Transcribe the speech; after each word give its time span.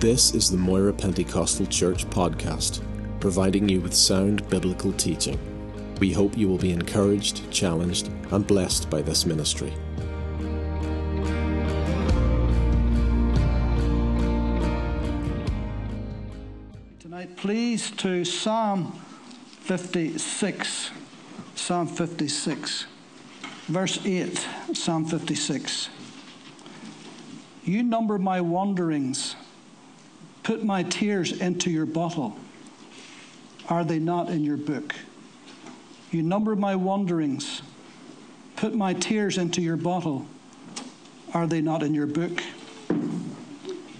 This 0.00 0.34
is 0.34 0.50
the 0.50 0.58
Moira 0.58 0.92
Pentecostal 0.92 1.64
Church 1.64 2.04
podcast, 2.10 2.82
providing 3.18 3.66
you 3.66 3.80
with 3.80 3.94
sound 3.94 4.46
biblical 4.50 4.92
teaching. 4.92 5.38
We 6.00 6.12
hope 6.12 6.36
you 6.36 6.48
will 6.48 6.58
be 6.58 6.70
encouraged, 6.70 7.50
challenged, 7.50 8.10
and 8.30 8.46
blessed 8.46 8.90
by 8.90 9.00
this 9.00 9.24
ministry. 9.24 9.72
Tonight, 17.00 17.34
please, 17.38 17.90
to 17.92 18.22
Psalm 18.26 18.92
56. 19.62 20.90
Psalm 21.54 21.86
56, 21.88 22.86
verse 23.68 24.04
8. 24.04 24.46
Psalm 24.74 25.06
56. 25.06 25.88
You 27.64 27.82
number 27.82 28.18
my 28.18 28.42
wanderings, 28.42 29.36
put 30.46 30.62
my 30.62 30.84
tears 30.84 31.32
into 31.32 31.72
your 31.72 31.86
bottle. 31.86 32.38
Are 33.68 33.82
they 33.82 33.98
not 33.98 34.30
in 34.30 34.44
your 34.44 34.56
book? 34.56 34.94
You 36.12 36.22
number 36.22 36.54
my 36.54 36.76
wanderings, 36.76 37.62
put 38.54 38.72
my 38.72 38.92
tears 38.94 39.38
into 39.38 39.60
your 39.60 39.76
bottle. 39.76 40.24
Are 41.34 41.48
they 41.48 41.60
not 41.60 41.82
in 41.82 41.94
your 41.94 42.06
book? 42.06 42.44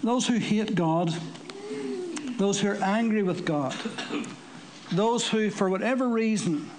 Those 0.05 0.29
who 0.29 0.37
hate 0.37 0.77
God, 0.77 1.13
those 2.39 2.61
who 2.61 2.69
are 2.69 2.77
angry 2.77 3.25
with 3.25 3.45
God, 3.45 3.75
those 4.93 5.29
who, 5.29 5.51
for 5.51 5.69
whatever 5.69 6.09
reason, 6.09 6.71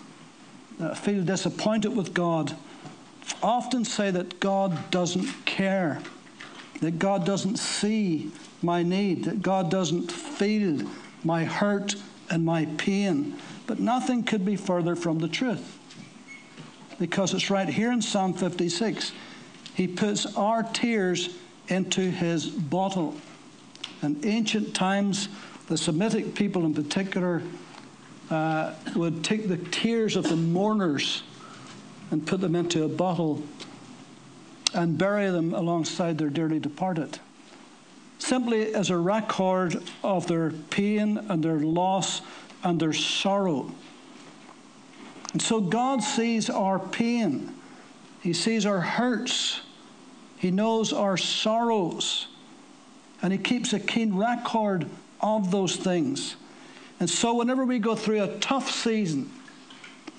uh, 0.79 0.95
feel 0.95 1.25
disappointed 1.25 1.93
with 1.93 2.13
God, 2.13 2.55
often 3.43 3.83
say 3.83 4.11
that 4.11 4.39
God 4.39 4.91
doesn't 4.91 5.27
care 5.43 6.01
that 6.81 6.99
God 6.99 7.25
doesn't 7.25 7.57
see 7.57 8.31
my 8.61 8.83
need, 8.83 9.25
that 9.25 9.41
God 9.41 9.71
doesn't 9.71 10.11
feel 10.11 10.87
my 11.23 11.43
hurt 11.43 11.95
and 12.29 12.45
my 12.45 12.65
pain. 12.77 13.37
But 13.65 13.79
nothing 13.79 14.23
could 14.23 14.45
be 14.45 14.55
further 14.55 14.95
from 14.95 15.19
the 15.19 15.27
truth. 15.27 15.77
Because 16.99 17.33
it's 17.33 17.49
right 17.49 17.67
here 17.67 17.91
in 17.91 18.01
Psalm 18.01 18.33
56. 18.33 19.11
He 19.75 19.87
puts 19.87 20.25
our 20.35 20.63
tears 20.63 21.37
into 21.67 22.09
his 22.09 22.47
bottle. 22.47 23.15
In 24.01 24.19
ancient 24.25 24.73
times, 24.73 25.29
the 25.67 25.77
Semitic 25.77 26.33
people 26.33 26.65
in 26.65 26.73
particular 26.73 27.43
uh, 28.29 28.73
would 28.95 29.23
take 29.23 29.47
the 29.47 29.57
tears 29.57 30.15
of 30.15 30.27
the 30.29 30.35
mourners 30.35 31.23
and 32.11 32.25
put 32.25 32.41
them 32.41 32.55
into 32.55 32.83
a 32.83 32.87
bottle 32.87 33.43
and 34.73 34.97
bury 34.97 35.29
them 35.29 35.53
alongside 35.53 36.17
their 36.17 36.29
dearly 36.29 36.59
departed. 36.59 37.19
Simply 38.19 38.73
as 38.73 38.89
a 38.89 38.97
record 38.97 39.81
of 40.03 40.27
their 40.27 40.51
pain 40.51 41.17
and 41.29 41.43
their 41.43 41.59
loss 41.59 42.21
and 42.63 42.79
their 42.79 42.93
sorrow. 42.93 43.71
And 45.33 45.41
so 45.41 45.61
God 45.61 46.01
sees 46.01 46.49
our 46.49 46.79
pain, 46.79 47.53
He 48.21 48.33
sees 48.33 48.65
our 48.65 48.81
hurts, 48.81 49.61
He 50.37 50.51
knows 50.51 50.93
our 50.93 51.17
sorrows, 51.17 52.27
and 53.21 53.31
He 53.31 53.39
keeps 53.39 53.73
a 53.73 53.79
keen 53.79 54.15
record 54.15 54.87
of 55.21 55.51
those 55.51 55.75
things. 55.75 56.35
And 56.99 57.09
so, 57.09 57.35
whenever 57.35 57.65
we 57.65 57.77
go 57.77 57.95
through 57.95 58.23
a 58.23 58.37
tough 58.37 58.71
season, 58.71 59.29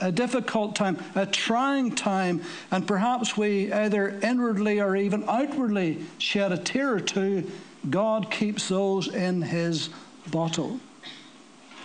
a 0.00 0.12
difficult 0.12 0.76
time, 0.76 0.98
a 1.14 1.26
trying 1.26 1.94
time, 1.94 2.42
and 2.70 2.86
perhaps 2.86 3.36
we 3.36 3.72
either 3.72 4.18
inwardly 4.22 4.80
or 4.80 4.96
even 4.96 5.24
outwardly 5.28 5.98
shed 6.18 6.52
a 6.52 6.58
tear 6.58 6.94
or 6.94 7.00
two, 7.00 7.50
God 7.90 8.30
keeps 8.30 8.68
those 8.68 9.08
in 9.08 9.42
His 9.42 9.90
bottle. 10.30 10.80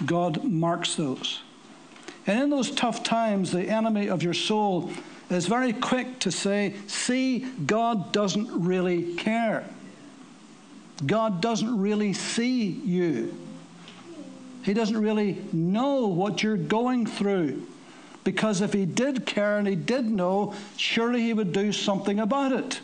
God 0.06 0.44
marks 0.44 0.96
those. 0.96 1.42
And 2.26 2.42
in 2.42 2.50
those 2.50 2.72
tough 2.72 3.04
times, 3.04 3.52
the 3.52 3.70
enemy 3.70 4.10
of 4.10 4.24
your 4.24 4.34
soul 4.34 4.92
is 5.30 5.48
very 5.48 5.74
quick 5.74 6.20
to 6.20 6.32
say, 6.32 6.76
See, 6.88 7.40
God 7.66 8.12
doesn't 8.12 8.64
really 8.64 9.16
care. 9.16 9.66
God 11.06 11.42
doesn't 11.42 11.80
really 11.80 12.14
see 12.14 12.64
you. 12.64 13.38
He 14.64 14.74
doesn't 14.74 14.98
really 14.98 15.42
know 15.52 16.08
what 16.08 16.42
you're 16.42 16.56
going 16.56 17.06
through. 17.06 17.68
Because 18.24 18.62
if 18.62 18.74
he 18.74 18.86
did 18.86 19.26
care 19.26 19.58
and 19.58 19.68
he 19.68 19.76
did 19.76 20.06
know, 20.10 20.54
surely 20.78 21.22
he 21.22 21.34
would 21.34 21.52
do 21.52 21.72
something 21.72 22.20
about 22.20 22.52
it. 22.52 22.80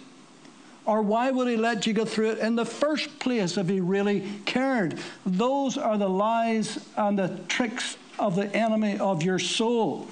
Or 0.86 1.02
why 1.02 1.30
would 1.30 1.48
he 1.48 1.56
let 1.56 1.86
you 1.86 1.94
go 1.94 2.04
through 2.04 2.32
it 2.32 2.40
in 2.40 2.56
the 2.56 2.66
first 2.66 3.20
place 3.20 3.58
if 3.58 3.70
he 3.70 3.80
really 3.80 4.28
cared? 4.46 4.98
Those 5.26 5.78
are 5.78 5.98
the 5.98 6.10
lies 6.10 6.84
and 6.98 7.18
the 7.18 7.40
tricks 7.48 7.96
of 8.18 8.36
the 8.36 8.54
enemy 8.56 8.98
of 8.98 9.24
your 9.24 9.40
soul. 9.40 10.08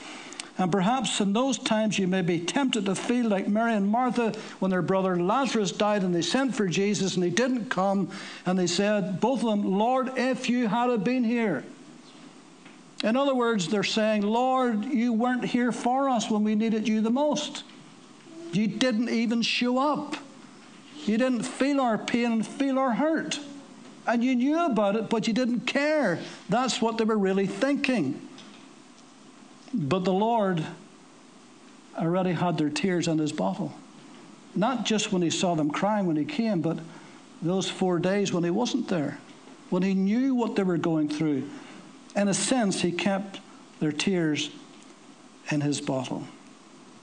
And 0.59 0.71
perhaps 0.71 1.19
in 1.19 1.33
those 1.33 1.57
times 1.57 1.99
you 1.99 2.07
may 2.07 2.21
be 2.21 2.39
tempted 2.39 2.85
to 2.85 2.95
feel 2.95 3.27
like 3.27 3.47
Mary 3.47 3.73
and 3.73 3.87
Martha 3.87 4.33
when 4.59 4.71
their 4.71 4.81
brother 4.81 5.19
Lazarus 5.19 5.71
died 5.71 6.03
and 6.03 6.13
they 6.13 6.23
sent 6.23 6.55
for 6.55 6.67
Jesus 6.67 7.15
and 7.15 7.23
he 7.23 7.29
didn't 7.29 7.69
come. 7.69 8.09
And 8.45 8.57
they 8.57 8.67
said, 8.67 9.19
both 9.19 9.43
of 9.43 9.49
them, 9.49 9.77
Lord, 9.77 10.11
if 10.15 10.49
you 10.49 10.67
had 10.67 11.03
been 11.03 11.23
here, 11.23 11.63
in 13.03 13.15
other 13.15 13.35
words, 13.35 13.67
they're 13.67 13.83
saying, 13.83 14.23
Lord, 14.23 14.85
you 14.85 15.13
weren't 15.13 15.45
here 15.45 15.71
for 15.71 16.09
us 16.09 16.29
when 16.29 16.43
we 16.43 16.55
needed 16.55 16.87
you 16.87 17.01
the 17.01 17.11
most. 17.11 17.63
You 18.51 18.67
didn't 18.67 19.09
even 19.09 19.41
show 19.41 19.77
up. 19.77 20.15
You 21.05 21.17
didn't 21.17 21.43
feel 21.43 21.79
our 21.79 21.97
pain 21.97 22.31
and 22.31 22.47
feel 22.47 22.79
our 22.79 22.93
hurt. 22.93 23.39
And 24.07 24.23
you 24.23 24.35
knew 24.35 24.65
about 24.65 24.95
it, 24.95 25.09
but 25.09 25.27
you 25.27 25.33
didn't 25.33 25.61
care. 25.61 26.19
That's 26.49 26.81
what 26.81 26.97
they 26.97 27.03
were 27.03 27.17
really 27.17 27.45
thinking. 27.45 28.19
But 29.73 30.03
the 30.03 30.13
Lord 30.13 30.65
already 31.97 32.31
had 32.31 32.57
their 32.57 32.69
tears 32.69 33.07
in 33.07 33.19
his 33.19 33.31
bottle. 33.31 33.73
Not 34.55 34.85
just 34.85 35.11
when 35.11 35.21
he 35.21 35.29
saw 35.29 35.55
them 35.55 35.69
crying 35.69 36.07
when 36.07 36.15
he 36.15 36.25
came, 36.25 36.61
but 36.61 36.79
those 37.41 37.69
four 37.69 37.99
days 37.99 38.33
when 38.33 38.43
he 38.43 38.49
wasn't 38.49 38.87
there, 38.87 39.19
when 39.69 39.83
he 39.83 39.93
knew 39.93 40.33
what 40.33 40.55
they 40.55 40.63
were 40.63 40.77
going 40.77 41.09
through 41.09 41.47
in 42.17 42.27
a 42.27 42.33
sense, 42.33 42.81
he 42.81 42.91
kept 42.91 43.39
their 43.79 43.91
tears 43.91 44.49
in 45.51 45.61
his 45.61 45.79
bottle. 45.79 46.23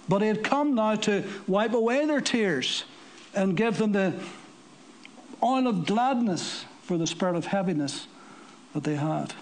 But 0.08 0.20
he 0.22 0.28
had 0.28 0.42
come 0.42 0.74
now 0.74 0.96
to 0.96 1.24
wipe 1.46 1.72
away 1.72 2.04
their 2.04 2.20
tears 2.20 2.84
and 3.32 3.56
give 3.56 3.78
them 3.78 3.92
the 3.92 4.12
oil 5.42 5.68
of 5.68 5.86
gladness 5.86 6.64
for 6.82 6.98
the 6.98 7.06
spirit 7.06 7.36
of 7.36 7.46
heaviness 7.46 8.08
that 8.74 8.82
they 8.82 8.96
had. 8.96 9.32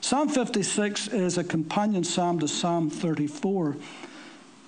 Psalm 0.00 0.28
56 0.28 1.08
is 1.08 1.38
a 1.38 1.44
companion 1.44 2.04
psalm 2.04 2.38
to 2.38 2.46
Psalm 2.48 2.88
34. 2.88 3.76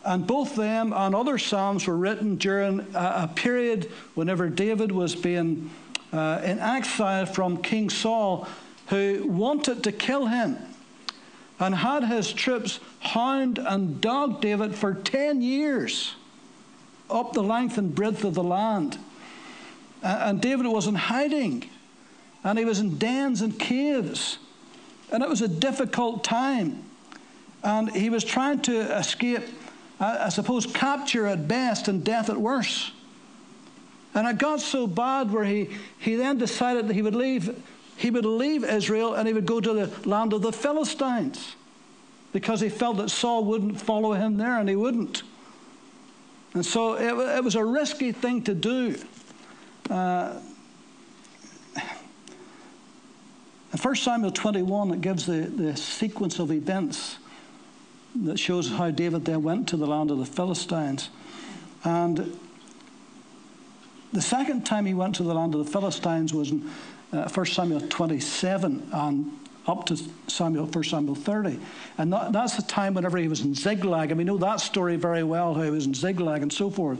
And 0.04 0.26
both 0.26 0.56
them 0.56 0.92
and 0.92 1.14
other 1.14 1.38
psalms 1.38 1.86
were 1.86 1.96
written 1.96 2.36
during 2.36 2.84
a, 2.94 3.28
period 3.28 3.84
whenever 4.14 4.48
David 4.48 4.90
was 4.90 5.14
being 5.14 5.70
uh, 6.12 6.40
in 6.42 6.58
exile 6.58 7.26
from 7.26 7.62
King 7.62 7.90
Saul 7.90 8.48
who 8.90 9.24
wanted 9.26 9.84
to 9.84 9.92
kill 9.92 10.26
him 10.26 10.58
and 11.60 11.74
had 11.76 12.04
his 12.04 12.32
troops 12.32 12.80
hound 13.00 13.58
and 13.58 14.00
dog 14.00 14.40
David 14.40 14.74
for 14.74 14.94
10 14.94 15.40
years 15.40 16.14
up 17.08 17.32
the 17.32 17.42
length 17.42 17.78
and 17.78 17.94
breadth 17.94 18.24
of 18.24 18.34
the 18.34 18.42
land. 18.42 18.98
And 20.02 20.40
David 20.40 20.66
was 20.66 20.86
in 20.86 20.94
hiding, 20.94 21.68
and 22.42 22.58
he 22.58 22.64
was 22.64 22.80
in 22.80 22.98
dens 22.98 23.42
and 23.42 23.58
caves, 23.58 24.38
and 25.12 25.22
it 25.22 25.28
was 25.28 25.42
a 25.42 25.48
difficult 25.48 26.24
time. 26.24 26.82
And 27.62 27.90
he 27.90 28.08
was 28.08 28.24
trying 28.24 28.60
to 28.62 28.80
escape, 28.96 29.42
I 30.00 30.30
suppose, 30.30 30.66
capture 30.66 31.26
at 31.26 31.46
best 31.46 31.88
and 31.88 32.02
death 32.02 32.30
at 32.30 32.38
worst. 32.38 32.92
And 34.14 34.26
it 34.26 34.38
got 34.38 34.60
so 34.60 34.86
bad 34.86 35.30
where 35.30 35.44
he, 35.44 35.68
he 35.98 36.16
then 36.16 36.38
decided 36.38 36.88
that 36.88 36.94
he 36.94 37.02
would 37.02 37.14
leave 37.14 37.54
he 38.00 38.10
would 38.10 38.24
leave 38.24 38.64
Israel 38.64 39.12
and 39.12 39.28
he 39.28 39.34
would 39.34 39.44
go 39.44 39.60
to 39.60 39.74
the 39.74 40.08
land 40.08 40.32
of 40.32 40.40
the 40.40 40.52
Philistines 40.52 41.54
because 42.32 42.62
he 42.62 42.70
felt 42.70 42.96
that 42.96 43.10
Saul 43.10 43.44
wouldn't 43.44 43.78
follow 43.78 44.14
him 44.14 44.38
there 44.38 44.58
and 44.58 44.70
he 44.70 44.74
wouldn't. 44.74 45.22
And 46.54 46.64
so 46.64 46.94
it, 46.94 47.36
it 47.36 47.44
was 47.44 47.56
a 47.56 47.64
risky 47.64 48.10
thing 48.10 48.42
to 48.44 48.54
do. 48.54 48.96
Uh, 49.90 50.40
in 53.70 53.78
1 53.78 53.94
Samuel 53.96 54.30
21, 54.30 54.92
it 54.92 55.00
gives 55.02 55.26
the, 55.26 55.40
the 55.42 55.76
sequence 55.76 56.38
of 56.38 56.50
events 56.50 57.18
that 58.22 58.38
shows 58.38 58.70
how 58.70 58.90
David 58.90 59.26
then 59.26 59.42
went 59.42 59.68
to 59.68 59.76
the 59.76 59.86
land 59.86 60.10
of 60.10 60.16
the 60.16 60.24
Philistines. 60.24 61.10
And 61.84 62.34
the 64.10 64.22
second 64.22 64.64
time 64.64 64.86
he 64.86 64.94
went 64.94 65.16
to 65.16 65.22
the 65.22 65.34
land 65.34 65.54
of 65.54 65.66
the 65.66 65.70
Philistines 65.70 66.32
was 66.32 66.50
in 66.50 66.68
uh, 67.12 67.28
1 67.28 67.46
Samuel 67.46 67.80
27 67.80 68.88
and 68.92 69.32
up 69.66 69.86
to 69.86 69.96
Samuel, 70.26 70.66
1 70.66 70.84
Samuel 70.84 71.14
30. 71.14 71.58
And 71.98 72.12
that, 72.12 72.32
that's 72.32 72.56
the 72.56 72.62
time 72.62 72.94
whenever 72.94 73.18
he 73.18 73.28
was 73.28 73.40
in 73.40 73.54
Ziklag. 73.54 74.10
And 74.10 74.18
we 74.18 74.24
know 74.24 74.38
that 74.38 74.60
story 74.60 74.96
very 74.96 75.22
well, 75.22 75.54
how 75.54 75.62
he 75.62 75.70
was 75.70 75.86
in 75.86 75.94
Ziklag 75.94 76.42
and 76.42 76.52
so 76.52 76.70
forth. 76.70 76.98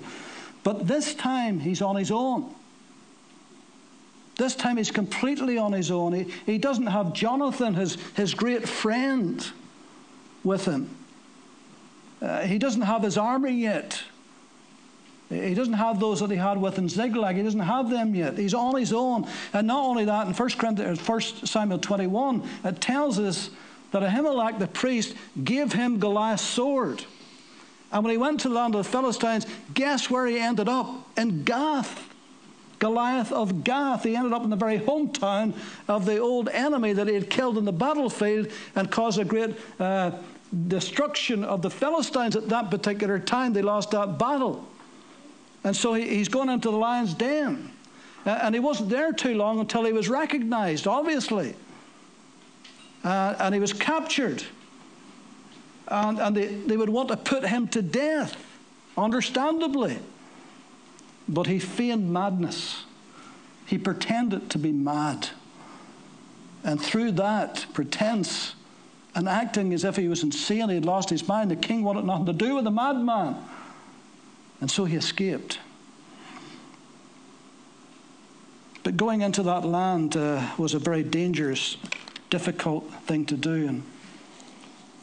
But 0.62 0.86
this 0.86 1.14
time, 1.14 1.60
he's 1.60 1.80
on 1.80 1.96
his 1.96 2.10
own. 2.10 2.54
This 4.36 4.54
time 4.54 4.76
he's 4.76 4.90
completely 4.90 5.58
on 5.58 5.72
his 5.72 5.90
own. 5.90 6.12
He, 6.12 6.32
he 6.46 6.58
doesn't 6.58 6.86
have 6.86 7.12
Jonathan, 7.12 7.74
his, 7.74 7.96
his 8.14 8.34
great 8.34 8.68
friend, 8.68 9.44
with 10.44 10.64
him. 10.64 10.88
Uh, 12.22 12.42
he 12.42 12.58
doesn't 12.58 12.82
have 12.82 13.02
his 13.02 13.16
army 13.16 13.52
yet. 13.52 14.02
He 15.30 15.54
doesn't 15.54 15.74
have 15.74 16.00
those 16.00 16.18
that 16.20 16.30
he 16.30 16.36
had 16.36 16.60
with 16.60 16.76
in 16.76 16.88
Ziklag. 16.88 17.36
He 17.36 17.42
doesn't 17.42 17.60
have 17.60 17.88
them 17.88 18.16
yet. 18.16 18.36
He's 18.36 18.52
on 18.52 18.76
his 18.76 18.92
own. 18.92 19.28
And 19.52 19.68
not 19.68 19.84
only 19.84 20.04
that, 20.04 20.26
in 20.26 20.34
1, 20.34 20.50
Corinthians, 20.50 21.06
1 21.06 21.20
Samuel 21.46 21.78
21, 21.78 22.42
it 22.64 22.80
tells 22.80 23.18
us 23.20 23.50
that 23.92 24.02
Ahimelech 24.02 24.58
the 24.58 24.66
priest 24.66 25.14
gave 25.44 25.72
him 25.72 26.00
Goliath's 26.00 26.42
sword. 26.42 27.04
And 27.92 28.04
when 28.04 28.10
he 28.10 28.18
went 28.18 28.40
to 28.40 28.48
the 28.48 28.54
land 28.54 28.74
of 28.74 28.84
the 28.84 28.90
Philistines, 28.90 29.46
guess 29.72 30.10
where 30.10 30.26
he 30.26 30.38
ended 30.38 30.68
up? 30.68 31.08
In 31.16 31.44
Gath. 31.44 32.08
Goliath 32.80 33.30
of 33.30 33.62
Gath. 33.62 34.02
He 34.02 34.16
ended 34.16 34.32
up 34.32 34.42
in 34.42 34.50
the 34.50 34.56
very 34.56 34.80
hometown 34.80 35.54
of 35.86 36.06
the 36.06 36.18
old 36.18 36.48
enemy 36.48 36.92
that 36.92 37.06
he 37.06 37.14
had 37.14 37.30
killed 37.30 37.56
in 37.56 37.64
the 37.64 37.72
battlefield 37.72 38.48
and 38.74 38.90
caused 38.90 39.20
a 39.20 39.24
great 39.24 39.54
uh, 39.78 40.12
destruction 40.66 41.44
of 41.44 41.62
the 41.62 41.70
Philistines 41.70 42.34
at 42.34 42.48
that 42.48 42.70
particular 42.70 43.20
time. 43.20 43.52
They 43.52 43.62
lost 43.62 43.92
that 43.92 44.18
battle. 44.18 44.66
And 45.64 45.76
so 45.76 45.94
he, 45.94 46.08
he's 46.08 46.28
gone 46.28 46.48
into 46.48 46.70
the 46.70 46.76
lion's 46.76 47.14
den. 47.14 47.70
Uh, 48.26 48.38
and 48.42 48.54
he 48.54 48.60
wasn't 48.60 48.90
there 48.90 49.12
too 49.12 49.34
long 49.34 49.60
until 49.60 49.84
he 49.84 49.92
was 49.92 50.08
recognized, 50.08 50.86
obviously. 50.86 51.54
Uh, 53.02 53.34
and 53.38 53.54
he 53.54 53.60
was 53.60 53.72
captured. 53.72 54.42
And, 55.88 56.18
and 56.18 56.36
they, 56.36 56.46
they 56.46 56.76
would 56.76 56.90
want 56.90 57.08
to 57.08 57.16
put 57.16 57.46
him 57.46 57.66
to 57.68 57.82
death, 57.82 58.36
understandably. 58.96 59.98
But 61.28 61.46
he 61.46 61.58
feigned 61.58 62.12
madness. 62.12 62.84
He 63.66 63.78
pretended 63.78 64.50
to 64.50 64.58
be 64.58 64.72
mad. 64.72 65.28
And 66.62 66.80
through 66.80 67.12
that 67.12 67.66
pretense 67.72 68.54
and 69.14 69.28
acting 69.28 69.72
as 69.72 69.84
if 69.84 69.96
he 69.96 70.08
was 70.08 70.22
insane, 70.22 70.68
he 70.68 70.74
had 70.74 70.84
lost 70.84 71.10
his 71.10 71.26
mind, 71.26 71.50
the 71.50 71.56
king 71.56 71.82
wanted 71.82 72.04
nothing 72.04 72.26
to 72.26 72.32
do 72.32 72.56
with 72.56 72.64
the 72.64 72.70
madman. 72.70 73.36
And 74.60 74.70
so 74.70 74.84
he 74.84 74.96
escaped. 74.96 75.58
But 78.82 78.96
going 78.96 79.20
into 79.20 79.42
that 79.42 79.64
land 79.64 80.16
uh, 80.16 80.50
was 80.56 80.74
a 80.74 80.78
very 80.78 81.02
dangerous, 81.02 81.76
difficult 82.30 82.90
thing 83.04 83.26
to 83.26 83.36
do. 83.36 83.68
And, 83.68 83.82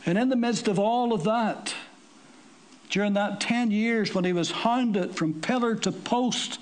and 0.05 0.17
in 0.17 0.29
the 0.29 0.35
midst 0.35 0.67
of 0.67 0.79
all 0.79 1.13
of 1.13 1.23
that, 1.25 1.73
during 2.89 3.13
that 3.13 3.39
10 3.41 3.71
years 3.71 4.15
when 4.15 4.23
he 4.23 4.33
was 4.33 4.51
hounded 4.51 5.15
from 5.15 5.41
pillar 5.41 5.75
to 5.75 5.91
post, 5.91 6.59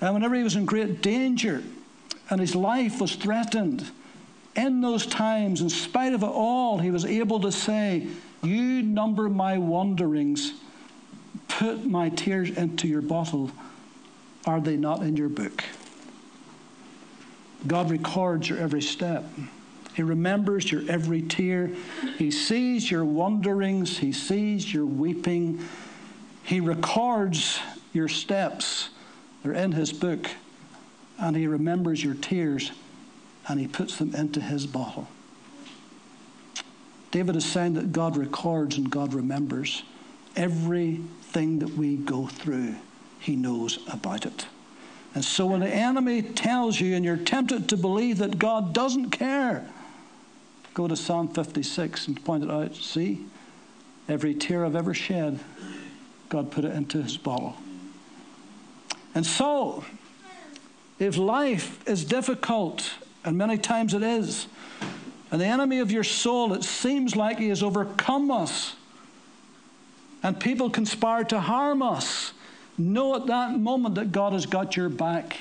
and 0.00 0.14
whenever 0.14 0.34
he 0.34 0.42
was 0.42 0.56
in 0.56 0.64
great 0.64 1.02
danger 1.02 1.62
and 2.28 2.40
his 2.40 2.54
life 2.54 3.00
was 3.00 3.14
threatened, 3.14 3.90
in 4.56 4.80
those 4.80 5.06
times, 5.06 5.60
in 5.60 5.68
spite 5.68 6.14
of 6.14 6.22
it 6.22 6.26
all, 6.26 6.78
he 6.78 6.90
was 6.90 7.04
able 7.04 7.40
to 7.40 7.52
say, 7.52 8.08
You 8.42 8.82
number 8.82 9.28
my 9.28 9.58
wanderings, 9.58 10.54
put 11.58 11.86
my 11.86 12.10
tears 12.10 12.50
into 12.50 12.86
your 12.86 13.00
bottle. 13.00 13.50
Are 14.46 14.60
they 14.60 14.76
not 14.76 15.02
in 15.02 15.16
your 15.16 15.30
book? 15.30 15.64
God 17.66 17.90
records 17.90 18.48
your 18.48 18.58
every 18.58 18.82
step. 18.82 19.24
He 19.94 20.02
remembers 20.02 20.70
your 20.70 20.82
every 20.88 21.22
tear. 21.22 21.70
He 22.18 22.30
sees 22.30 22.90
your 22.90 23.06
wanderings. 23.06 23.98
He 23.98 24.12
sees 24.12 24.72
your 24.72 24.84
weeping. 24.84 25.66
He 26.42 26.60
records 26.60 27.58
your 27.94 28.08
steps. 28.08 28.90
They're 29.42 29.54
in 29.54 29.72
his 29.72 29.92
book. 29.94 30.28
And 31.18 31.34
he 31.34 31.46
remembers 31.46 32.04
your 32.04 32.14
tears 32.14 32.70
and 33.48 33.58
he 33.58 33.66
puts 33.66 33.96
them 33.96 34.14
into 34.14 34.42
his 34.42 34.66
bottle. 34.66 35.08
David 37.10 37.36
is 37.36 37.46
saying 37.46 37.74
that 37.74 37.92
God 37.92 38.18
records 38.18 38.76
and 38.76 38.90
God 38.90 39.14
remembers 39.14 39.82
everything 41.36 41.58
that 41.58 41.76
we 41.76 41.96
go 41.96 42.26
through, 42.26 42.74
he 43.18 43.36
knows 43.36 43.78
about 43.92 44.24
it. 44.24 44.46
And 45.14 45.22
so 45.24 45.46
when 45.46 45.60
the 45.60 45.68
enemy 45.68 46.22
tells 46.22 46.80
you 46.80 46.94
and 46.94 47.04
you're 47.04 47.16
tempted 47.16 47.68
to 47.68 47.76
believe 47.76 48.18
that 48.18 48.38
God 48.38 48.72
doesn't 48.72 49.10
care, 49.10 49.66
Go 50.72 50.86
to 50.86 50.94
Psalm 50.94 51.28
56 51.28 52.06
and 52.06 52.22
point 52.22 52.44
it 52.44 52.50
out. 52.50 52.74
See, 52.74 53.24
every 54.10 54.34
tear 54.34 54.62
I've 54.66 54.76
ever 54.76 54.92
shed, 54.92 55.40
God 56.28 56.50
put 56.50 56.66
it 56.66 56.74
into 56.74 57.02
his 57.02 57.16
bottle. 57.16 57.56
And 59.14 59.24
so, 59.24 59.86
if 60.98 61.16
life 61.16 61.82
is 61.88 62.04
difficult, 62.04 62.90
and 63.24 63.38
many 63.38 63.56
times 63.56 63.94
it 63.94 64.02
is, 64.02 64.48
and 65.30 65.40
the 65.40 65.46
enemy 65.46 65.78
of 65.78 65.90
your 65.90 66.04
soul, 66.04 66.52
it 66.52 66.62
seems 66.62 67.16
like 67.16 67.38
he 67.38 67.48
has 67.48 67.62
overcome 67.62 68.30
us, 68.30 68.74
and 70.26 70.40
people 70.40 70.68
conspire 70.68 71.22
to 71.22 71.38
harm 71.38 71.82
us, 71.82 72.32
know 72.76 73.14
at 73.14 73.26
that 73.26 73.52
moment 73.52 73.94
that 73.94 74.10
God 74.10 74.32
has 74.32 74.44
got 74.44 74.76
your 74.76 74.88
back, 74.88 75.36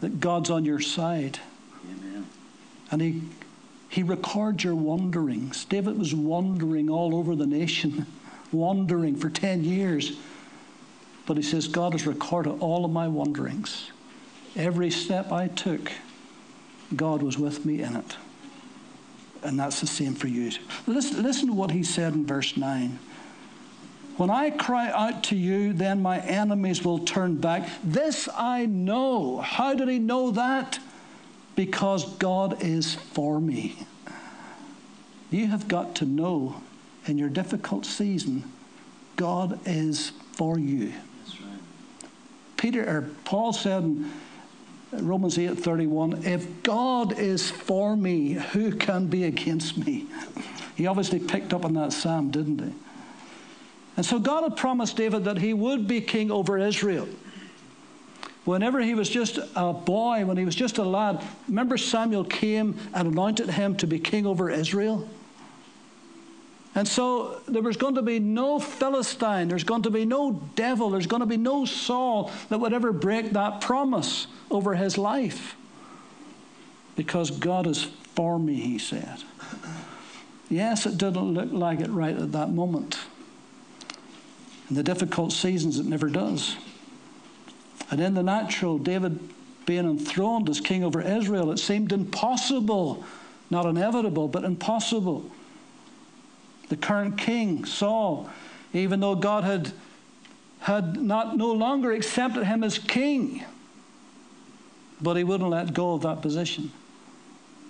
that 0.00 0.20
God's 0.20 0.48
on 0.48 0.64
your 0.64 0.80
side. 0.80 1.38
Amen. 1.84 2.26
And 2.90 3.02
he 3.02 3.20
he 3.90 4.02
records 4.02 4.64
your 4.64 4.74
wanderings. 4.74 5.66
David 5.66 5.98
was 5.98 6.14
wandering 6.14 6.88
all 6.88 7.14
over 7.14 7.36
the 7.36 7.46
nation, 7.46 8.06
wandering 8.52 9.16
for 9.16 9.28
10 9.28 9.64
years. 9.64 10.16
But 11.26 11.36
he 11.36 11.42
says, 11.42 11.68
God 11.68 11.92
has 11.92 12.06
recorded 12.06 12.56
all 12.60 12.86
of 12.86 12.90
my 12.90 13.06
wanderings. 13.06 13.90
Every 14.56 14.90
step 14.90 15.30
I 15.30 15.48
took, 15.48 15.92
God 16.96 17.22
was 17.22 17.36
with 17.36 17.66
me 17.66 17.82
in 17.82 17.96
it. 17.96 18.16
And 19.42 19.60
that's 19.60 19.82
the 19.82 19.86
same 19.86 20.14
for 20.14 20.28
you. 20.28 20.52
Listen, 20.86 21.22
listen 21.22 21.48
to 21.48 21.52
what 21.52 21.72
he 21.72 21.82
said 21.82 22.14
in 22.14 22.24
verse 22.24 22.56
9. 22.56 22.98
When 24.22 24.30
I 24.30 24.50
cry 24.50 24.88
out 24.88 25.24
to 25.24 25.36
you, 25.36 25.72
then 25.72 26.00
my 26.00 26.20
enemies 26.20 26.84
will 26.84 27.00
turn 27.00 27.36
back. 27.36 27.68
This 27.82 28.28
I 28.34 28.66
know. 28.66 29.38
How 29.38 29.74
did 29.74 29.88
he 29.88 29.98
know 29.98 30.30
that? 30.30 30.78
because 31.54 32.04
God 32.16 32.62
is 32.62 32.94
for 32.94 33.40
me. 33.40 33.76
You 35.30 35.46
have 35.48 35.68
got 35.68 35.94
to 35.96 36.04
know 36.04 36.62
in 37.06 37.18
your 37.18 37.28
difficult 37.28 37.84
season, 37.84 38.44
God 39.16 39.58
is 39.64 40.10
for 40.32 40.58
you. 40.58 40.88
Right. 40.88 41.60
Peter 42.56 42.88
or 42.88 43.02
Paul 43.24 43.52
said 43.52 43.82
in 43.82 44.10
Romans 44.92 45.38
8:31, 45.38 46.24
if 46.24 46.62
God 46.62 47.18
is 47.18 47.50
for 47.50 47.96
me, 47.96 48.34
who 48.34 48.72
can 48.72 49.06
be 49.06 49.24
against 49.24 49.78
me? 49.78 50.06
He 50.74 50.86
obviously 50.86 51.18
picked 51.18 51.52
up 51.52 51.64
on 51.64 51.74
that 51.74 51.92
psalm, 51.92 52.30
didn't 52.30 52.60
he? 52.60 52.72
And 53.96 54.06
so 54.06 54.18
God 54.18 54.44
had 54.44 54.56
promised 54.56 54.96
David 54.96 55.24
that 55.24 55.38
he 55.38 55.52
would 55.52 55.86
be 55.86 56.00
king 56.00 56.30
over 56.30 56.58
Israel. 56.58 57.08
Whenever 58.44 58.80
he 58.80 58.94
was 58.94 59.08
just 59.08 59.38
a 59.54 59.72
boy, 59.72 60.24
when 60.24 60.36
he 60.36 60.44
was 60.44 60.56
just 60.56 60.78
a 60.78 60.82
lad, 60.82 61.22
remember 61.46 61.76
Samuel 61.76 62.24
came 62.24 62.76
and 62.92 63.08
anointed 63.08 63.50
him 63.50 63.76
to 63.76 63.86
be 63.86 63.98
king 63.98 64.26
over 64.26 64.50
Israel? 64.50 65.08
And 66.74 66.88
so 66.88 67.40
there 67.46 67.62
was 67.62 67.76
going 67.76 67.96
to 67.96 68.02
be 68.02 68.18
no 68.18 68.58
Philistine, 68.58 69.48
there's 69.48 69.64
going 69.64 69.82
to 69.82 69.90
be 69.90 70.06
no 70.06 70.42
devil, 70.54 70.90
there's 70.90 71.06
going 71.06 71.20
to 71.20 71.26
be 71.26 71.36
no 71.36 71.66
Saul 71.66 72.30
that 72.48 72.58
would 72.58 72.72
ever 72.72 72.92
break 72.92 73.32
that 73.32 73.60
promise 73.60 74.26
over 74.50 74.74
his 74.74 74.96
life. 74.96 75.54
Because 76.96 77.30
God 77.30 77.66
is 77.66 77.84
for 78.14 78.38
me, 78.38 78.54
he 78.54 78.78
said. 78.78 79.22
Yes, 80.48 80.86
it 80.86 80.98
didn't 80.98 81.32
look 81.32 81.52
like 81.52 81.80
it 81.80 81.90
right 81.90 82.16
at 82.16 82.32
that 82.32 82.50
moment. 82.50 82.98
In 84.72 84.76
the 84.76 84.82
difficult 84.82 85.32
seasons, 85.32 85.78
it 85.78 85.84
never 85.84 86.08
does. 86.08 86.56
And 87.90 88.00
in 88.00 88.14
the 88.14 88.22
natural, 88.22 88.78
David 88.78 89.20
being 89.66 89.84
enthroned 89.84 90.48
as 90.48 90.62
king 90.62 90.82
over 90.82 91.02
Israel, 91.02 91.50
it 91.50 91.58
seemed 91.58 91.92
impossible, 91.92 93.04
not 93.50 93.66
inevitable, 93.66 94.28
but 94.28 94.44
impossible. 94.44 95.30
The 96.70 96.78
current 96.78 97.18
king, 97.18 97.66
Saul, 97.66 98.30
even 98.72 99.00
though 99.00 99.14
God 99.14 99.44
had, 99.44 99.72
had 100.60 100.96
not 101.02 101.36
no 101.36 101.52
longer 101.52 101.92
accepted 101.92 102.44
him 102.44 102.64
as 102.64 102.78
king, 102.78 103.44
but 105.02 105.18
he 105.18 105.22
wouldn't 105.22 105.50
let 105.50 105.74
go 105.74 105.92
of 105.92 106.00
that 106.00 106.22
position. 106.22 106.72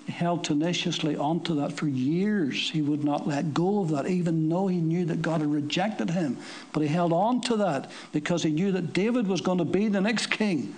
He 0.06 0.12
held 0.12 0.44
tenaciously 0.44 1.16
onto 1.16 1.54
that 1.56 1.72
for 1.72 1.86
years. 1.86 2.70
He 2.70 2.82
would 2.82 3.04
not 3.04 3.26
let 3.26 3.54
go 3.54 3.80
of 3.80 3.90
that, 3.90 4.08
even 4.08 4.48
though 4.48 4.66
he 4.66 4.78
knew 4.78 5.04
that 5.04 5.22
God 5.22 5.40
had 5.40 5.52
rejected 5.52 6.10
him. 6.10 6.38
But 6.72 6.82
he 6.82 6.88
held 6.88 7.12
on 7.12 7.40
to 7.42 7.56
that 7.56 7.90
because 8.12 8.42
he 8.42 8.50
knew 8.50 8.72
that 8.72 8.92
David 8.92 9.28
was 9.28 9.40
going 9.40 9.58
to 9.58 9.64
be 9.64 9.88
the 9.88 10.00
next 10.00 10.26
king, 10.26 10.74